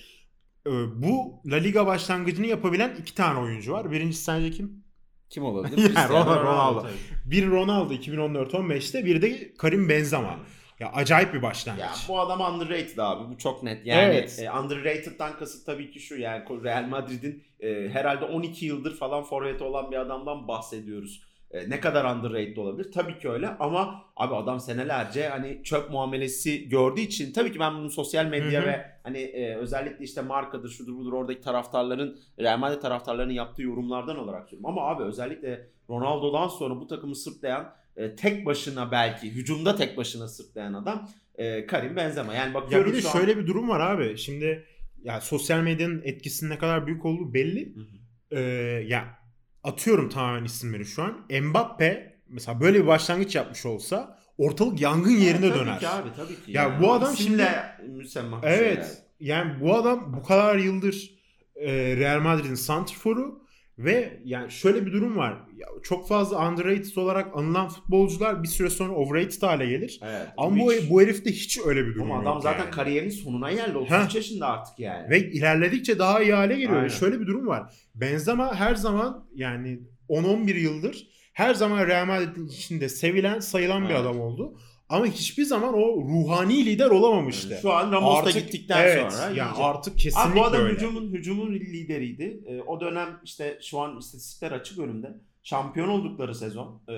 [0.67, 0.71] Ee,
[1.03, 3.91] bu La Liga başlangıcını yapabilen iki tane oyuncu var.
[3.91, 4.85] Birincisi sence kim?
[5.31, 5.77] Kim olabilir?
[5.95, 6.87] Yani Ronaldo, Ronaldo.
[7.25, 10.39] Bir Ronaldo 2014-15'te, bir de Karim Benzema.
[10.81, 11.83] Ya acayip bir başlangıç.
[11.83, 13.31] Ya bu adam underrated abi.
[13.35, 13.87] Bu çok net.
[13.87, 14.39] Yani Evet.
[14.43, 19.65] e, underrated'dan kasıt tabii ki şu yani Real Madrid'in e, herhalde 12 yıldır falan forveti
[19.65, 21.23] olan bir adamdan bahsediyoruz.
[21.51, 22.93] E, ne kadar underrated olabilir?
[22.93, 27.75] Tabii ki öyle ama abi adam senelerce hani çöp muamelesi gördüğü için tabii ki ben
[27.75, 28.69] bunu sosyal medya Hı hı.
[28.69, 34.19] ve hani e, özellikle işte markadır şudur budur oradaki taraftarların Real Madrid taraftarlarının yaptığı yorumlardan
[34.19, 34.79] olarak söylüyorum.
[34.79, 40.29] Ama abi özellikle Ronaldo'dan sonra bu takımı sırtlayan e, tek başına belki hücumda tek başına
[40.29, 42.35] sırtlayan adam e, Karim Benzema.
[42.35, 44.19] Yani Ya bakıyorum bir de şu an- şöyle bir durum var abi.
[44.19, 44.65] Şimdi
[45.03, 47.75] ya sosyal medyanın etkisinin ne kadar büyük olduğu belli.
[47.75, 47.85] Hı hı.
[48.31, 48.41] Ee,
[48.87, 49.19] ya
[49.63, 51.27] atıyorum tamamen isimleri şu an.
[51.43, 55.81] Mbappe mesela böyle bir başlangıç yapmış olsa ortalık yangın yerine tabii döner.
[55.81, 56.53] Ki abi tabii ki.
[56.53, 56.83] Ya yani.
[56.83, 57.49] bu adam İsimle
[57.89, 58.59] müsemma bir Evet.
[58.75, 58.89] şeyler.
[59.21, 61.11] Yani bu adam bu kadar yıldır
[61.57, 63.44] e, Real Madrid'in santrforu
[63.79, 65.33] ve yani şöyle bir durum var.
[65.57, 70.01] Ya, çok fazla underrated olarak anılan futbolcular bir süre sonra overrated hale gelir.
[70.03, 70.27] Evet.
[70.37, 72.71] Ama bu, hiç- bu herifte hiç öyle bir durum Ama adam yok zaten yani.
[72.71, 73.79] kariyerinin sonuna geldi.
[73.79, 74.15] 33 Heh.
[74.15, 75.11] yaşında artık yani.
[75.11, 76.77] Ve ilerledikçe daha iyi hale geliyor.
[76.77, 76.89] Aynen.
[76.89, 77.75] şöyle bir durum var.
[77.95, 84.01] Benzema her zaman yani 10-11 yıldır her zaman Real Madrid'in içinde sevilen, sayılan bir Evet.
[84.01, 84.59] adam oldu.
[84.89, 87.59] Ama hiçbir zaman o ruhani lider olamamıştı.
[87.63, 89.31] Şu an Ramos da Artık- gittikten evet, sonra.
[89.31, 90.75] yani artık kesinlikle Abi bu adam öyle.
[90.75, 92.41] hücumun, hücumun lideriydi.
[92.47, 95.15] Ee, o dönem işte şu an istatistikler açık önümde.
[95.43, 96.93] Şampiyon oldukları sezon e,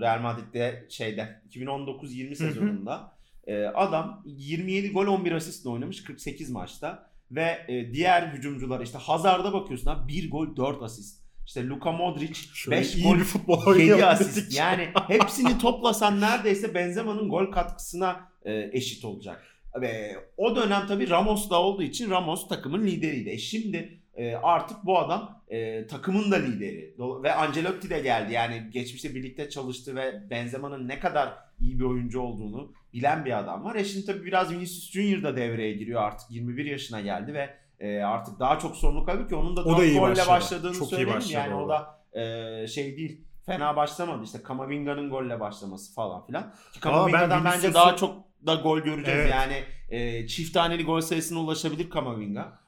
[0.00, 2.36] Real Madrid'de şeyde 2019-20 hı.
[2.36, 3.12] sezonunda
[3.46, 9.52] e, adam 27 gol 11 asistle oynamış 48 maçta ve e, diğer hücumcular işte Hazard'a
[9.52, 11.27] bakıyorsun abi 1 gol 4 asist.
[11.48, 14.58] İşte Luka Modric Şöyle 5 iyi gol bir futbol 7 oynayalım asist.
[14.58, 19.44] Yani hepsini toplasan neredeyse Benzema'nın gol katkısına e, eşit olacak.
[19.80, 23.30] Ve o dönem tabii Ramos da olduğu için Ramos takımın lideriydi.
[23.30, 26.94] E şimdi e, artık bu adam e, takımın da lideri.
[26.98, 28.32] Ve Ancelotti de geldi.
[28.32, 33.64] Yani geçmişte birlikte çalıştı ve Benzema'nın ne kadar iyi bir oyuncu olduğunu bilen bir adam
[33.64, 33.74] var.
[33.74, 36.30] E şimdi tabii biraz Vinicius Junior da devreye giriyor artık.
[36.30, 39.76] 21 yaşına geldi ve e, artık daha çok sorumluluk alıyor ki onun da O da
[39.76, 40.28] 4 iyi golle başladı.
[40.28, 41.12] başladığını Çok söyleyeyim.
[41.16, 44.24] başladı Yani o da e, şey değil fena başlamadı.
[44.24, 46.42] İşte Kamavinga'nın golle başlaması falan filan.
[46.72, 49.20] Ki Valla ben Kamavinga'dan bence daha çok da gol göreceğiz.
[49.20, 49.30] Evet.
[49.30, 52.58] Yani e, çift taneli gol sayısına ulaşabilir Kamavinga.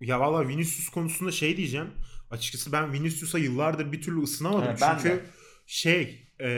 [0.00, 1.90] Ya valla Vinicius konusunda şey diyeceğim.
[2.30, 4.68] Açıkçası ben Vinicius'a yıllardır bir türlü ısınamadım.
[4.68, 5.24] Evet, Çünkü
[5.66, 6.48] şey e,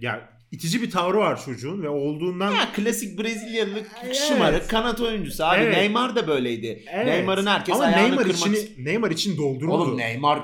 [0.00, 4.16] ya itici bir tavrı var çocuğun ve olduğundan Ya klasik Brezilyalı Evet.
[4.28, 5.60] şımarık kanat oyuncusu abi.
[5.62, 5.76] Evet.
[5.76, 6.84] Neymar da böyleydi.
[6.92, 7.06] Evet.
[7.06, 9.72] Neymar'ın herkes ama ayağını Neymar kırmak için Neymar için dolduruldu.
[9.74, 10.40] Oğlum Neymar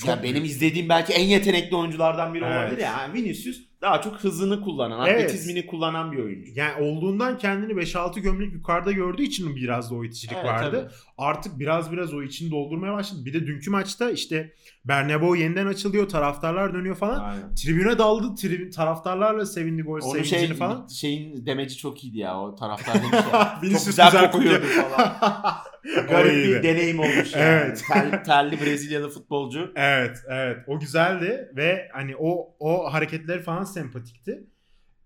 [0.00, 2.56] Çok ya benim izlediğim belki en yetenekli oyunculardan biri Evet.
[2.56, 2.92] olabilir ya.
[2.92, 5.24] Yani Vinicius daha çok hızını kullanan, Evet.
[5.24, 6.52] atletizmini kullanan bir oyuncu.
[6.54, 10.92] Yani olduğundan kendini 5-6 gömlek yukarıda gördüğü için biraz da o iticilik Evet, vardı.
[11.18, 13.24] Artık biraz biraz o içini doldurmaya başladı.
[13.24, 14.52] Bir de dünkü maçta işte
[14.84, 17.20] Bernabeu yeniden açılıyor, taraftarlar dönüyor falan.
[17.20, 17.54] Aynen.
[17.54, 20.86] Tribüne daldı, tribün, taraftarlarla sevindi gol sevincini şey, falan.
[20.86, 23.58] şeyin demeci çok iyiydi ya o taraftar demiş ya.
[23.62, 24.90] çok güzel, güzel kokuyordu kokuyor.
[24.90, 25.56] falan.
[26.08, 27.42] Garip bir deneyim olmuş yani.
[27.44, 27.84] Evet.
[27.92, 29.72] Ter- terli Brezilyalı futbolcu.
[29.76, 30.58] Evet, evet.
[30.66, 34.44] O güzeldi ve hani o o hareketleri falan sempatikti.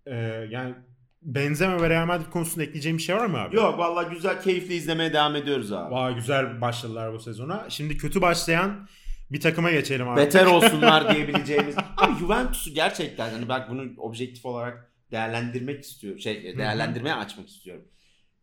[0.07, 0.15] Ee,
[0.51, 0.75] yani
[1.23, 3.57] Benzema ve Real Madrid konusunda ekleyeceğim bir şey var mı abi?
[3.57, 5.95] Yok vallahi güzel keyifli izlemeye devam ediyoruz abi.
[5.95, 7.65] Vay güzel başladılar bu sezona.
[7.69, 8.89] Şimdi kötü başlayan
[9.31, 10.21] bir takıma geçelim abi.
[10.21, 11.77] Beter olsunlar diyebileceğimiz.
[11.97, 16.21] Abi Juventus'u gerçekten hani bak bunu objektif olarak değerlendirmek istiyorum.
[16.21, 17.85] Şey değerlendirmeye açmak istiyorum.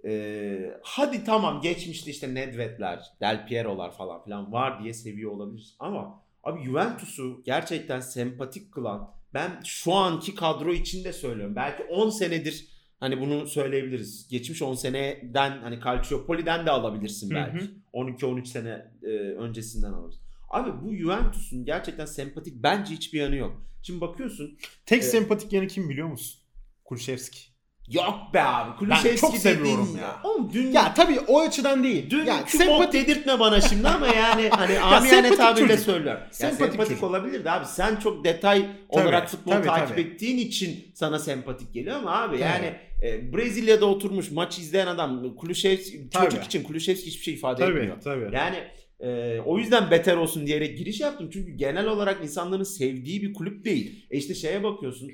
[0.06, 5.76] Ee, hadi tamam geçmişte işte Nedved'ler, Del Piero'lar falan filan var diye seviyor olabiliriz.
[5.80, 11.56] Ama abi Juventus'u gerçekten sempatik kılan ben şu anki kadro içinde söylüyorum.
[11.56, 12.68] Belki 10 senedir
[13.00, 14.28] hani bunu söyleyebiliriz.
[14.28, 17.66] Geçmiş 10 seneden hani Calciopoli'den de alabilirsin belki.
[17.66, 17.70] hı.
[17.94, 20.22] 12-13 sene e, öncesinden alırız.
[20.50, 23.62] Abi bu Juventus'un gerçekten sempatik bence hiçbir yanı yok.
[23.84, 25.12] Şimdi bakıyorsun Tek Evet.
[25.12, 26.42] sempatik yanı kim biliyor musun?
[26.86, 27.55] Kulüşevski.
[27.92, 30.20] Yok be abi Kulüşevski çok dediğin seviyorum ya.
[30.24, 32.10] Oğlum dün Ya tabii o açıdan değil.
[32.10, 36.22] Dün şu bok dedirtme bana şimdi ama yani hani amiyane sempatik tabirle söylüyorum.
[36.22, 37.04] Ya Sempatik sempatik, çocuk.
[37.04, 40.02] olabilir de abi sen çok detay olarak futbol tabii, takip tabii.
[40.02, 42.42] ettiğin için sana sempatik geliyor ama abi Tabii.
[42.42, 46.26] yani e, Brezilya'da oturmuş maç izleyen adam Kulüşevski Tabii.
[46.30, 48.02] çocuk için Kulüşevski hiçbir şey ifade Tabii etmiyor.
[48.04, 48.30] tabii.
[48.36, 48.58] Yani
[49.00, 51.30] e, o yüzden beter olsun diyerek giriş yaptım.
[51.34, 54.06] Çünkü genel olarak insanların sevdiği bir kulüp değil.
[54.12, 55.12] E işte şeye bakıyorsun.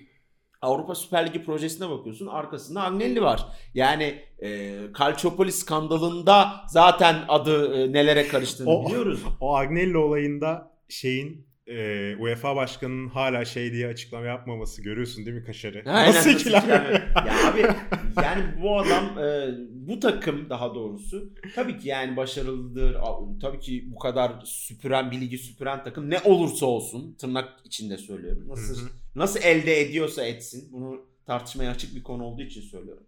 [0.61, 2.27] Avrupa Süper Ligi projesine bakıyorsun.
[2.27, 3.45] Arkasında Agnelli var.
[3.73, 9.19] Yani e, Calciopoli skandalında zaten adı e, nelere karıştığını O- biliyoruz.
[9.39, 15.43] O Agnelli olayında şeyin e, UEFA başkanının hala şey diye açıklama yapmaması görüyorsun değil mi
[15.45, 15.83] Kaşar'ı?
[15.85, 16.59] Aynen, Nasıl ikilem?
[16.61, 16.83] ikilem?
[17.27, 17.61] ya abi
[18.23, 22.97] yani bu adam e, bu takım daha doğrusu tabii ki yani başarılıdır.
[23.41, 28.43] Tabii ki bu kadar süpüren bir ligi süpüren takım ne olursa olsun tırnak içinde söylüyorum.
[28.47, 28.87] Nasıl.
[29.15, 30.69] Nasıl elde ediyorsa etsin.
[30.71, 33.03] Bunu tartışmaya açık bir konu olduğu için söylüyorum.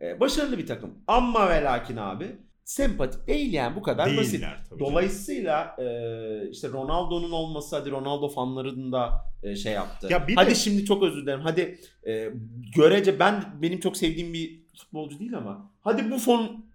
[0.00, 0.94] E, başarılı bir takım.
[1.06, 4.32] Ama ve lakin abi sempatik değil yani bu kadar basit.
[4.32, 4.80] Değiller tabii.
[4.80, 4.92] canım.
[4.92, 5.86] Dolayısıyla e,
[6.50, 9.10] işte Ronaldo'nun olması hadi Ronaldo fanlarının da
[9.42, 10.08] e, şey yaptı.
[10.10, 11.40] Ya bir hadi de- şimdi çok özür dilerim.
[11.40, 12.30] Hadi e,
[12.76, 16.66] görece ben benim çok sevdiğim bir futbolcu değil ama hadi bu fon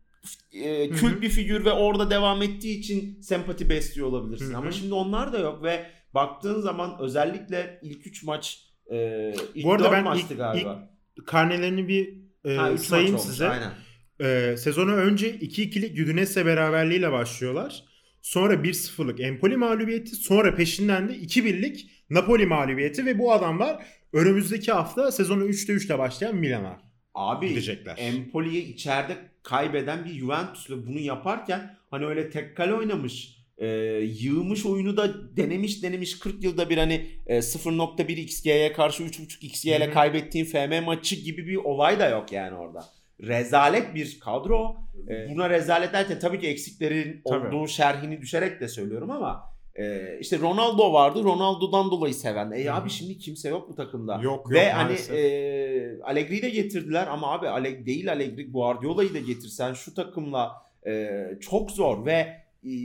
[0.54, 4.50] e, kült bir figür ve orada devam ettiği için sempati besliyor olabilirsin.
[4.50, 4.58] Hı hı.
[4.58, 9.74] Ama şimdi onlar da yok ve baktığın zaman özellikle ilk 3 maç e, ilk Bu
[9.74, 10.90] arada ben ilk- galiba.
[11.26, 12.14] Karnelerini bir
[12.46, 13.50] e, ha, 3 sayayım olmuş, size.
[13.50, 13.72] Aynen.
[14.20, 17.84] E, sezonu önce 2-2'lik Udinese beraberliğiyle başlıyorlar.
[18.22, 20.16] Sonra 1-0'lık Empoli mağlubiyeti.
[20.16, 26.36] Sonra peşinden de 2-1'lik Napoli mağlubiyeti ve bu adamlar önümüzdeki hafta sezonu 3'te 3'le başlayan
[26.36, 26.82] Milan'a
[27.14, 27.96] Abi gidecekler.
[27.98, 33.68] Empoli'yi içeride kaybeden bir Juventus'la bunu yaparken hani öyle tek kale oynamış e,
[34.20, 39.66] yığmış oyunu da denemiş denemiş 40 yılda bir hani e, 0.1 XG'ye karşı 3.5 XG
[39.66, 42.86] ile kaybettiğin FM maçı gibi bir olay da yok yani orada.
[43.22, 44.76] Rezalet bir kadro.
[45.10, 47.48] E, buna rezalet derken tabii ki eksiklerin Tabii.
[47.56, 49.44] olduğu şerhini düşerek de söylüyorum ama
[49.76, 51.24] e, işte Ronaldo vardı.
[51.24, 52.52] Ronaldo'dan dolayı seven.
[52.52, 52.74] E Hı hı.
[52.76, 54.14] abi şimdi kimse yok bu takımda.
[54.16, 55.16] Yok yok Ve hani maalesef.
[55.16, 60.52] e, Allegri'yi de getirdiler ama abi Ale- değil Allegri Guardiola'yı da getirsen şu takımla
[60.88, 61.10] e,
[61.42, 62.41] çok zor ve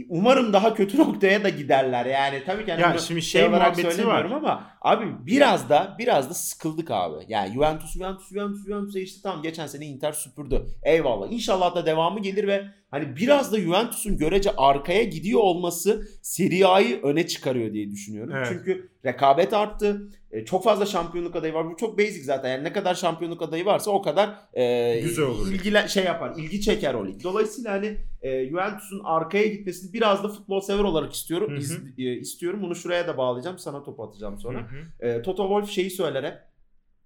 [0.09, 2.07] umarım daha kötü noktaya da giderler.
[2.07, 4.37] Yani tabii ki hani Ya şimdi şey olarak muhabbeti söylemiyorum var.
[4.37, 7.25] ama abi biraz da biraz da sıkıldık abi.
[7.29, 10.67] Yani Juventus Juventus Juventus Juventus'a işte tamam geçen sene Inter süpürdü.
[10.83, 11.27] Eyvallah.
[11.31, 12.65] İnşallah da devamı gelir ve
[12.99, 18.33] hani biraz da Juventus'un görece arkaya gidiyor olması Serie A'yı öne çıkarıyor diye düşünüyorum.
[18.37, 18.47] Evet.
[18.51, 20.11] Çünkü rekabet arttı.
[20.31, 21.71] E, çok fazla şampiyonluk adayı var.
[21.71, 22.49] Bu çok basic zaten.
[22.51, 25.53] Yani ne kadar şampiyonluk adayı varsa o kadar e, Güzel olur.
[25.53, 26.35] ilgile şey yapar.
[26.39, 27.23] ilgi çeker o lig.
[27.25, 31.51] Dolayısıyla hani e, Juventus'un arkaya gitmesini biraz da futbol sever olarak istiyorum.
[31.51, 31.59] Hı hı.
[31.59, 32.63] İz- e, istiyorum.
[32.63, 33.59] Bunu şuraya da bağlayacağım.
[33.59, 34.59] Sana topu atacağım sonra.
[34.61, 35.07] Hı hı.
[35.09, 36.35] E, Toto Wolff şeyi söyler hep.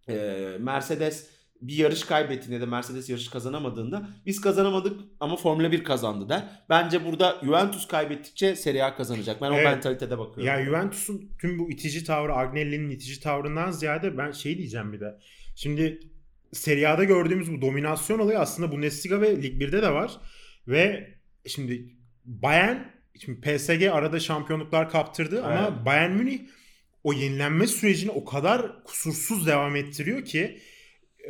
[0.09, 1.27] E, Mercedes
[1.63, 6.45] bir yarış kaybettiğinde de Mercedes yarış kazanamadığında biz kazanamadık ama Formula 1 kazandı der.
[6.69, 9.43] Bence burada Juventus kaybettikçe Serie A kazanacak.
[9.43, 9.65] Ben o Evet.
[9.65, 10.45] mentalitede bakıyorum.
[10.47, 15.19] Ya Juventus'un tüm bu itici tavrı, Agnelli'nin itici tavrından ziyade ben şey diyeceğim bir de.
[15.57, 16.01] Şimdi
[16.53, 20.13] Serie A'da gördüğümüz bu dominasyon olayı aslında Bundesliga ve Lig 1'de de var.
[20.69, 21.15] Ve
[21.47, 21.95] şimdi
[22.25, 22.77] Bayern,
[23.25, 25.87] şimdi PSG arada şampiyonluklar kaptırdı ama Evet.
[25.87, 26.41] Bayern Münih
[27.05, 30.61] o yenilenme sürecini o kadar kusursuz devam ettiriyor ki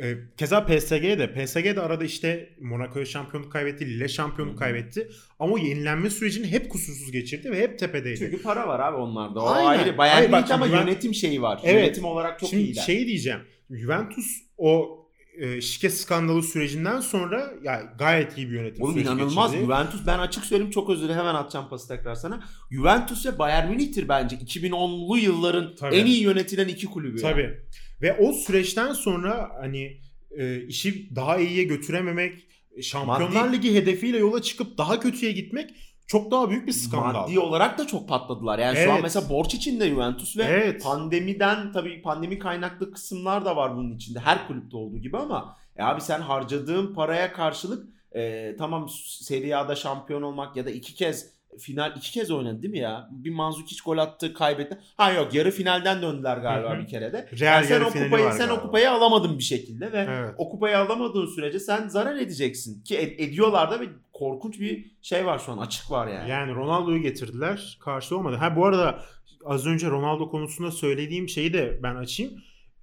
[0.01, 5.53] e, keza PSG'ye de PSG de arada işte Monaco'ya şampiyonluk kaybetti, Lille şampiyonluk kaybetti ama
[5.53, 8.19] o yenilenme sürecini hep kusursuz geçirdi ve hep tepedeydi.
[8.19, 9.39] Çünkü para var abi onlarda.
[9.39, 9.67] O Aynen.
[9.79, 9.97] ayrı.
[9.97, 11.59] Bayern Hayır, bak ama ben- yönetim şeyi var.
[11.63, 11.83] Evet.
[11.83, 12.81] Yönetim olarak çok Şimdi iyiler.
[12.81, 13.39] şey diyeceğim.
[13.71, 14.25] Juventus
[14.57, 14.97] o
[15.39, 19.51] e, şike skandalı sürecinden sonra ya gayet iyi bir yönetim Oğlum inanılmaz.
[19.51, 19.65] geçirdi.
[19.65, 22.43] Juventus ben açık söyleyeyim çok özür hemen atacağım pası tekrar sana.
[22.71, 25.95] Juventus ve Bayern Münih'tir bence 2010'lu yılların Tabii.
[25.95, 27.21] en iyi yönetilen iki kulübü.
[27.21, 27.53] yani.
[28.01, 29.97] Ve o süreçten sonra hani
[30.37, 32.47] e, işi daha iyiye götürememek
[32.81, 35.69] Şampiyonlar Maddi- Ligi hedefiyle yola çıkıp daha kötüye gitmek
[36.07, 37.21] çok daha büyük bir skandal.
[37.21, 38.59] Maddi olarak da çok patladılar.
[38.59, 39.03] Yani şu an Evet.
[39.03, 40.83] mesela borç içinde Juventus ve Evet.
[40.83, 44.19] pandemiden tabii pandemi kaynaklı kısımlar da var bunun içinde.
[44.19, 49.75] Her kulüpte olduğu gibi ama e abi sen harcadığın paraya karşılık e, tamam Serie A'da
[49.75, 53.09] şampiyon olmak ya da iki kez final iki kez oynadı değil mi ya?
[53.11, 54.77] Bir Manzukic gol attı, kaybetti.
[54.97, 56.81] Ha yok yarı finalden döndüler galiba Hı hı.
[56.81, 57.29] bir kere de.
[57.39, 58.61] Real Yani sen o kupayı sen o galiba.
[58.61, 60.33] kupayı alamadın bir şekilde ve Evet.
[60.37, 65.25] o kupayı alamadığın sürece sen zarar edeceksin ki ed- ediyorlar da ve korkunç bir şey
[65.25, 66.29] var şu an açık var yani.
[66.29, 67.77] Yani Ronaldo'yu getirdiler.
[67.81, 68.35] Karşı olmadı.
[68.35, 69.01] Ha bu arada
[69.45, 72.33] az önce Ronaldo konusunda söylediğim şeyi de ben açayım.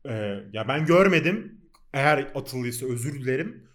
[0.08, 1.60] Ee, ya ben görmedim.
[1.92, 3.68] Eğer atıldıysa özür dilerim.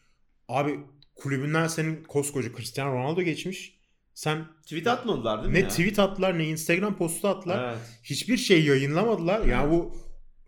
[0.48, 0.80] Abi
[1.16, 3.80] kulübünden senin koskoca Cristiano Ronaldo geçmiş.
[4.14, 5.68] Sen Tweet atmadılar değil mi ne ya?
[5.68, 7.70] tweet attılar ne Instagram postu attılar.
[7.70, 7.78] Evet.
[8.04, 9.46] Hiçbir şey yayınlamadılar.
[9.46, 9.98] Yani bu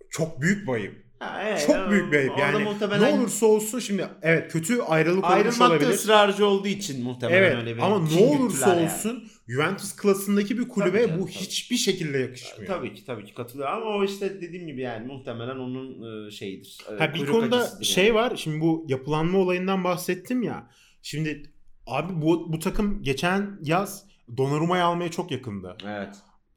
[0.09, 1.05] çok büyük bir.
[1.19, 2.37] Ha, evet, Çok büyük bir ayıp.
[2.39, 5.89] Yani muhtemelen ne olursa olsun şimdi evet kötü ayrılık olmuş olabilir.
[5.89, 8.85] ısrarcı olduğu için muhtemelen Evet öyle bir ama kin ne olursa yani.
[8.85, 11.35] olsun Juventus klasındaki bir kulübe Tabii canım, bu tabii.
[11.35, 12.67] hiçbir şekilde yakışmıyor.
[12.67, 16.77] Tabii ki tabii ki katılıyorum ama o işte dediğim gibi yani muhtemelen onun e, şeyidir.
[16.95, 18.15] e, Ha, bir kuyruk konuda şey yani.
[18.15, 18.35] var.
[18.35, 20.69] Şimdi bu yapılanma olayından bahsettim ya.
[21.01, 21.54] Şimdi
[21.87, 24.05] abi bu bu takım geçen yaz
[24.37, 25.77] Donnarumma'yı almaya çok yakındı.
[25.87, 26.15] Evet.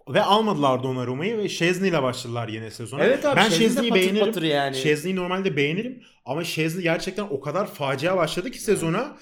[0.08, 3.04] Ve almadılar Donnarumma'yı ve Şezni ile başladılar yine sezona.
[3.04, 4.26] Evet abi ben Şezni'yi beğenirim.
[4.26, 4.76] patır yani.
[4.76, 9.16] Şezni'yi normalde beğenirim ama Şezni gerçekten o kadar facia başladı ki sezona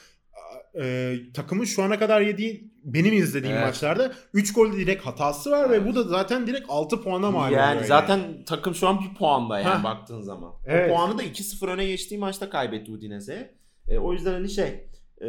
[0.83, 3.66] e, takımın şu ana kadar yediği benim izlediğim Evet.
[3.66, 5.88] maçlarda 3 gol direkt hatası var ve Evet.
[5.88, 7.61] bu da zaten direkt 6 puana mal oluyor.
[7.61, 9.85] yani zaten takım şu an bir puanda yani Hah.
[9.85, 10.53] baktığın zaman.
[10.66, 10.90] Evet.
[10.90, 13.55] O puanı da 2-0 öne geçtiği maçta kaybetti Udinese'ye.
[13.88, 14.87] E, o yüzden hani şey
[15.20, 15.26] e,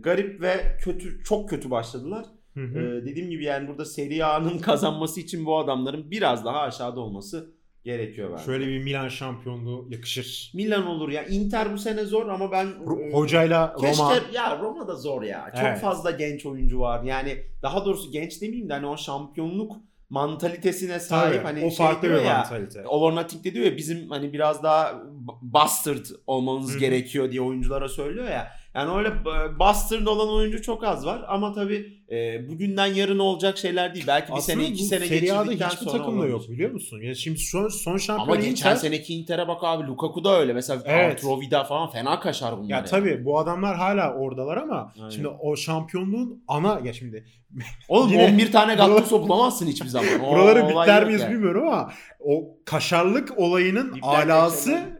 [0.00, 2.24] garip ve kötü çok kötü başladılar.
[2.54, 3.06] Hı E, hı.
[3.06, 7.50] dediğim gibi yani burada Serie A'nın kazanması için bu adamların biraz daha aşağıda olması
[7.84, 8.44] gerekiyor bence.
[8.44, 10.50] Şöyle bir Milan şampiyonluğu yakışır.
[10.54, 11.24] Milan olur ya.
[11.26, 15.22] Inter bu sene zor ama ben Ro- e, Hocayla Keşke Roma ya Roma da zor
[15.22, 15.50] ya.
[15.54, 15.80] Çok Evet.
[15.80, 17.02] fazla genç oyuncu var.
[17.02, 19.76] Yani daha doğrusu genç demeyeyim de hani o şampiyonluk
[20.10, 22.36] mantalitesine sahip Tabii, hani o şey farklı bir ya.
[22.38, 22.86] mantalite.
[22.86, 25.02] Olur Nothing de diyor ya bizim hani biraz daha
[25.42, 26.78] bastard olmanız Hı.
[26.78, 28.52] gerekiyor diye oyunculara söylüyor ya.
[28.78, 33.58] Yani öyle b- bastard olan oyuncu çok az var ama tabii e, bugünden yarın olacak
[33.58, 34.04] şeyler değil.
[34.06, 36.30] Belki bir Aslında sene iki sene geçirdikten hiçbir sonra takımda olabilir.
[36.32, 37.00] yok biliyor musun?
[37.02, 40.52] Ya şimdi son son şampiyon Ama geçen Inter- seneki Inter'e bak abi Lukaku da öyle.
[40.52, 41.12] Mesela Evet.
[41.12, 42.68] Arturo Vidal falan fena kaşar bunlar.
[42.68, 42.86] ya yani.
[42.86, 45.10] tabii bu adamlar hala oradalar ama Aynen.
[45.10, 47.24] şimdi o şampiyonluğun ana ya şimdi
[47.88, 50.08] Oğlum Yine- 11 tane Gattuso bulamazsın hiçbir zaman.
[50.24, 51.34] O buraları yok miyiz yani.
[51.34, 54.98] bilmiyorum ama o kaşarlık olayının Bipler alası.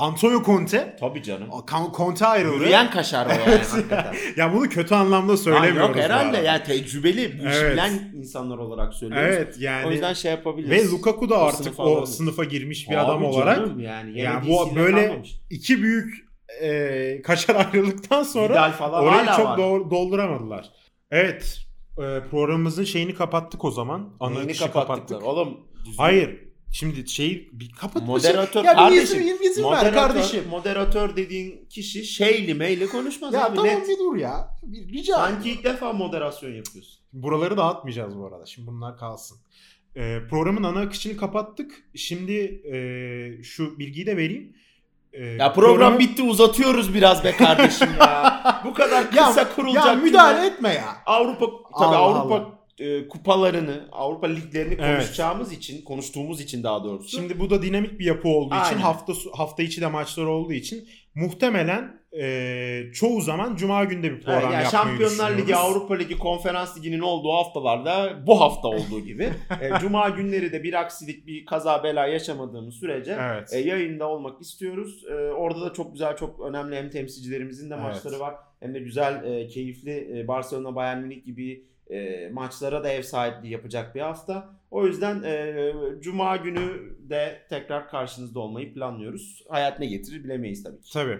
[0.00, 1.48] Antonio Conte Tabii canım.
[1.96, 2.56] Conte ayrıldı.
[2.62, 4.14] Yürüyen kaşar o yani hakikaten.
[4.36, 5.80] ya bunu kötü anlamda Ha, söylemiyoruz.
[5.80, 7.72] yok bu herhalde yani tecrübeli Evet.
[7.72, 9.34] bilen insanlar olarak söylüyoruz.
[9.36, 9.86] Evet yani.
[9.86, 10.92] O yüzden şey yapabiliriz.
[10.92, 12.16] ve Lukaku da O artık sınıfa o alabiliriz.
[12.16, 15.40] sınıfa girmiş bir Abi adam olarak canım yani, Yani bu böyle- kalmamış.
[15.50, 16.14] iki büyük
[16.62, 19.58] e, kaşar ayrıldıktan sonra Vidal falan orayı çok var.
[19.58, 20.70] dol- dolduramadılar.
[21.10, 21.58] Evet
[21.98, 24.14] e, programımızın şeyini kapattık o zaman.
[24.20, 24.72] Ana Neyini kapattık?
[24.72, 25.22] kapattık.
[25.26, 25.48] Oğlum
[25.84, 26.49] düzgün- Hayır.
[26.72, 28.02] Şimdi şeyi bir kapat.
[28.02, 29.20] Moderatör ya bir kardeşim.
[29.20, 30.44] izin, izin ver Moderatör, kardeşim.
[30.50, 33.88] moderatör dediğin kişi şeyli meyli konuşmaz Ya abi tamam net.
[33.88, 34.48] bir dur ya.
[34.62, 37.00] Bir rica Sanki ilk defa moderasyon yapıyorsun.
[37.12, 38.46] Buraları dağıtmayacağız bu arada.
[38.46, 39.38] Şimdi bunlar kalsın.
[39.96, 41.72] Ee, programın ana akışını kapattık.
[41.96, 42.32] Şimdi
[42.72, 44.56] e, şu bilgiyi de vereyim.
[45.12, 48.40] Ee, Ya program programı- bitti uzatıyoruz biraz be kardeşim ya.
[48.64, 49.86] Bu kadar kısa kurulacak.
[49.86, 50.48] Ya müdahale cümle.
[50.54, 50.96] etme ya.
[51.06, 52.59] Avrupa tabii Allah Avrupa Allah.
[52.80, 54.96] E, kupalarını, Avrupa liglerini Evet.
[54.98, 57.08] konuşacağımız için, konuştuğumuz için daha doğrusu.
[57.08, 58.78] Şimdi bu da dinamik bir yapı olduğu için Aynen.
[58.80, 64.42] hafta hafta içi de maçlar olduğu için muhtemelen e, çoğu zaman cuma günde bir program
[64.42, 65.56] Evet, yani yapmayı Şampiyonlar Ligi.
[65.56, 69.30] Avrupa Ligi, Konferans Ligi'nin olduğu haftalarda bu hafta olduğu gibi.
[69.60, 73.52] e, Cuma günleri de bir aksilik, bir kaza bela yaşamadığımız sürece Evet.
[73.52, 75.04] e, yayında olmak istiyoruz.
[75.10, 77.84] E, orada da çok güzel, çok önemli hem temsilcilerimizin de Evet.
[77.84, 78.34] maçları var.
[78.60, 83.52] Hem de güzel, e, keyifli e, Barcelona, Bayern Münih gibi e, maçlara da ev sahipliği
[83.52, 84.48] yapacak bir hafta.
[84.70, 89.44] O yüzden e, Cuma günü de tekrar karşınızda olmayı planlıyoruz.
[89.48, 90.92] Hayat ne getirir bilemeyiz tabii ki.
[90.92, 91.18] Tabii.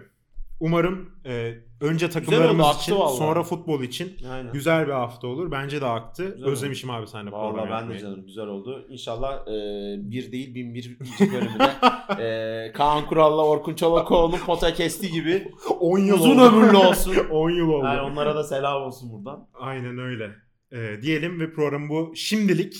[0.60, 3.16] Umarım e, önce oldu, takımlarımız aktı için vallahi.
[3.16, 4.52] sonra futbol için Aynen.
[4.52, 5.50] güzel bir hafta olur.
[5.50, 6.24] Bence de aktı.
[6.34, 8.86] Güzel Özlemişim abi seninle program Valla ben de canım güzel oldu.
[8.90, 9.52] İnşallah e,
[10.10, 11.70] bir değil bin bir bölümde
[12.66, 15.48] e, Kaan Kural'la Orkun Çolakoğlu'nun pota kesti gibi
[15.80, 16.56] 10 yıl uzun oldu.
[16.56, 17.14] ömürlü olsun.
[17.30, 17.84] 10 yıl oldu.
[17.84, 19.48] Yani onlara da selam olsun buradan.
[19.54, 20.30] Aynen öyle.
[21.02, 22.74] Diyelim ve program bu şimdilik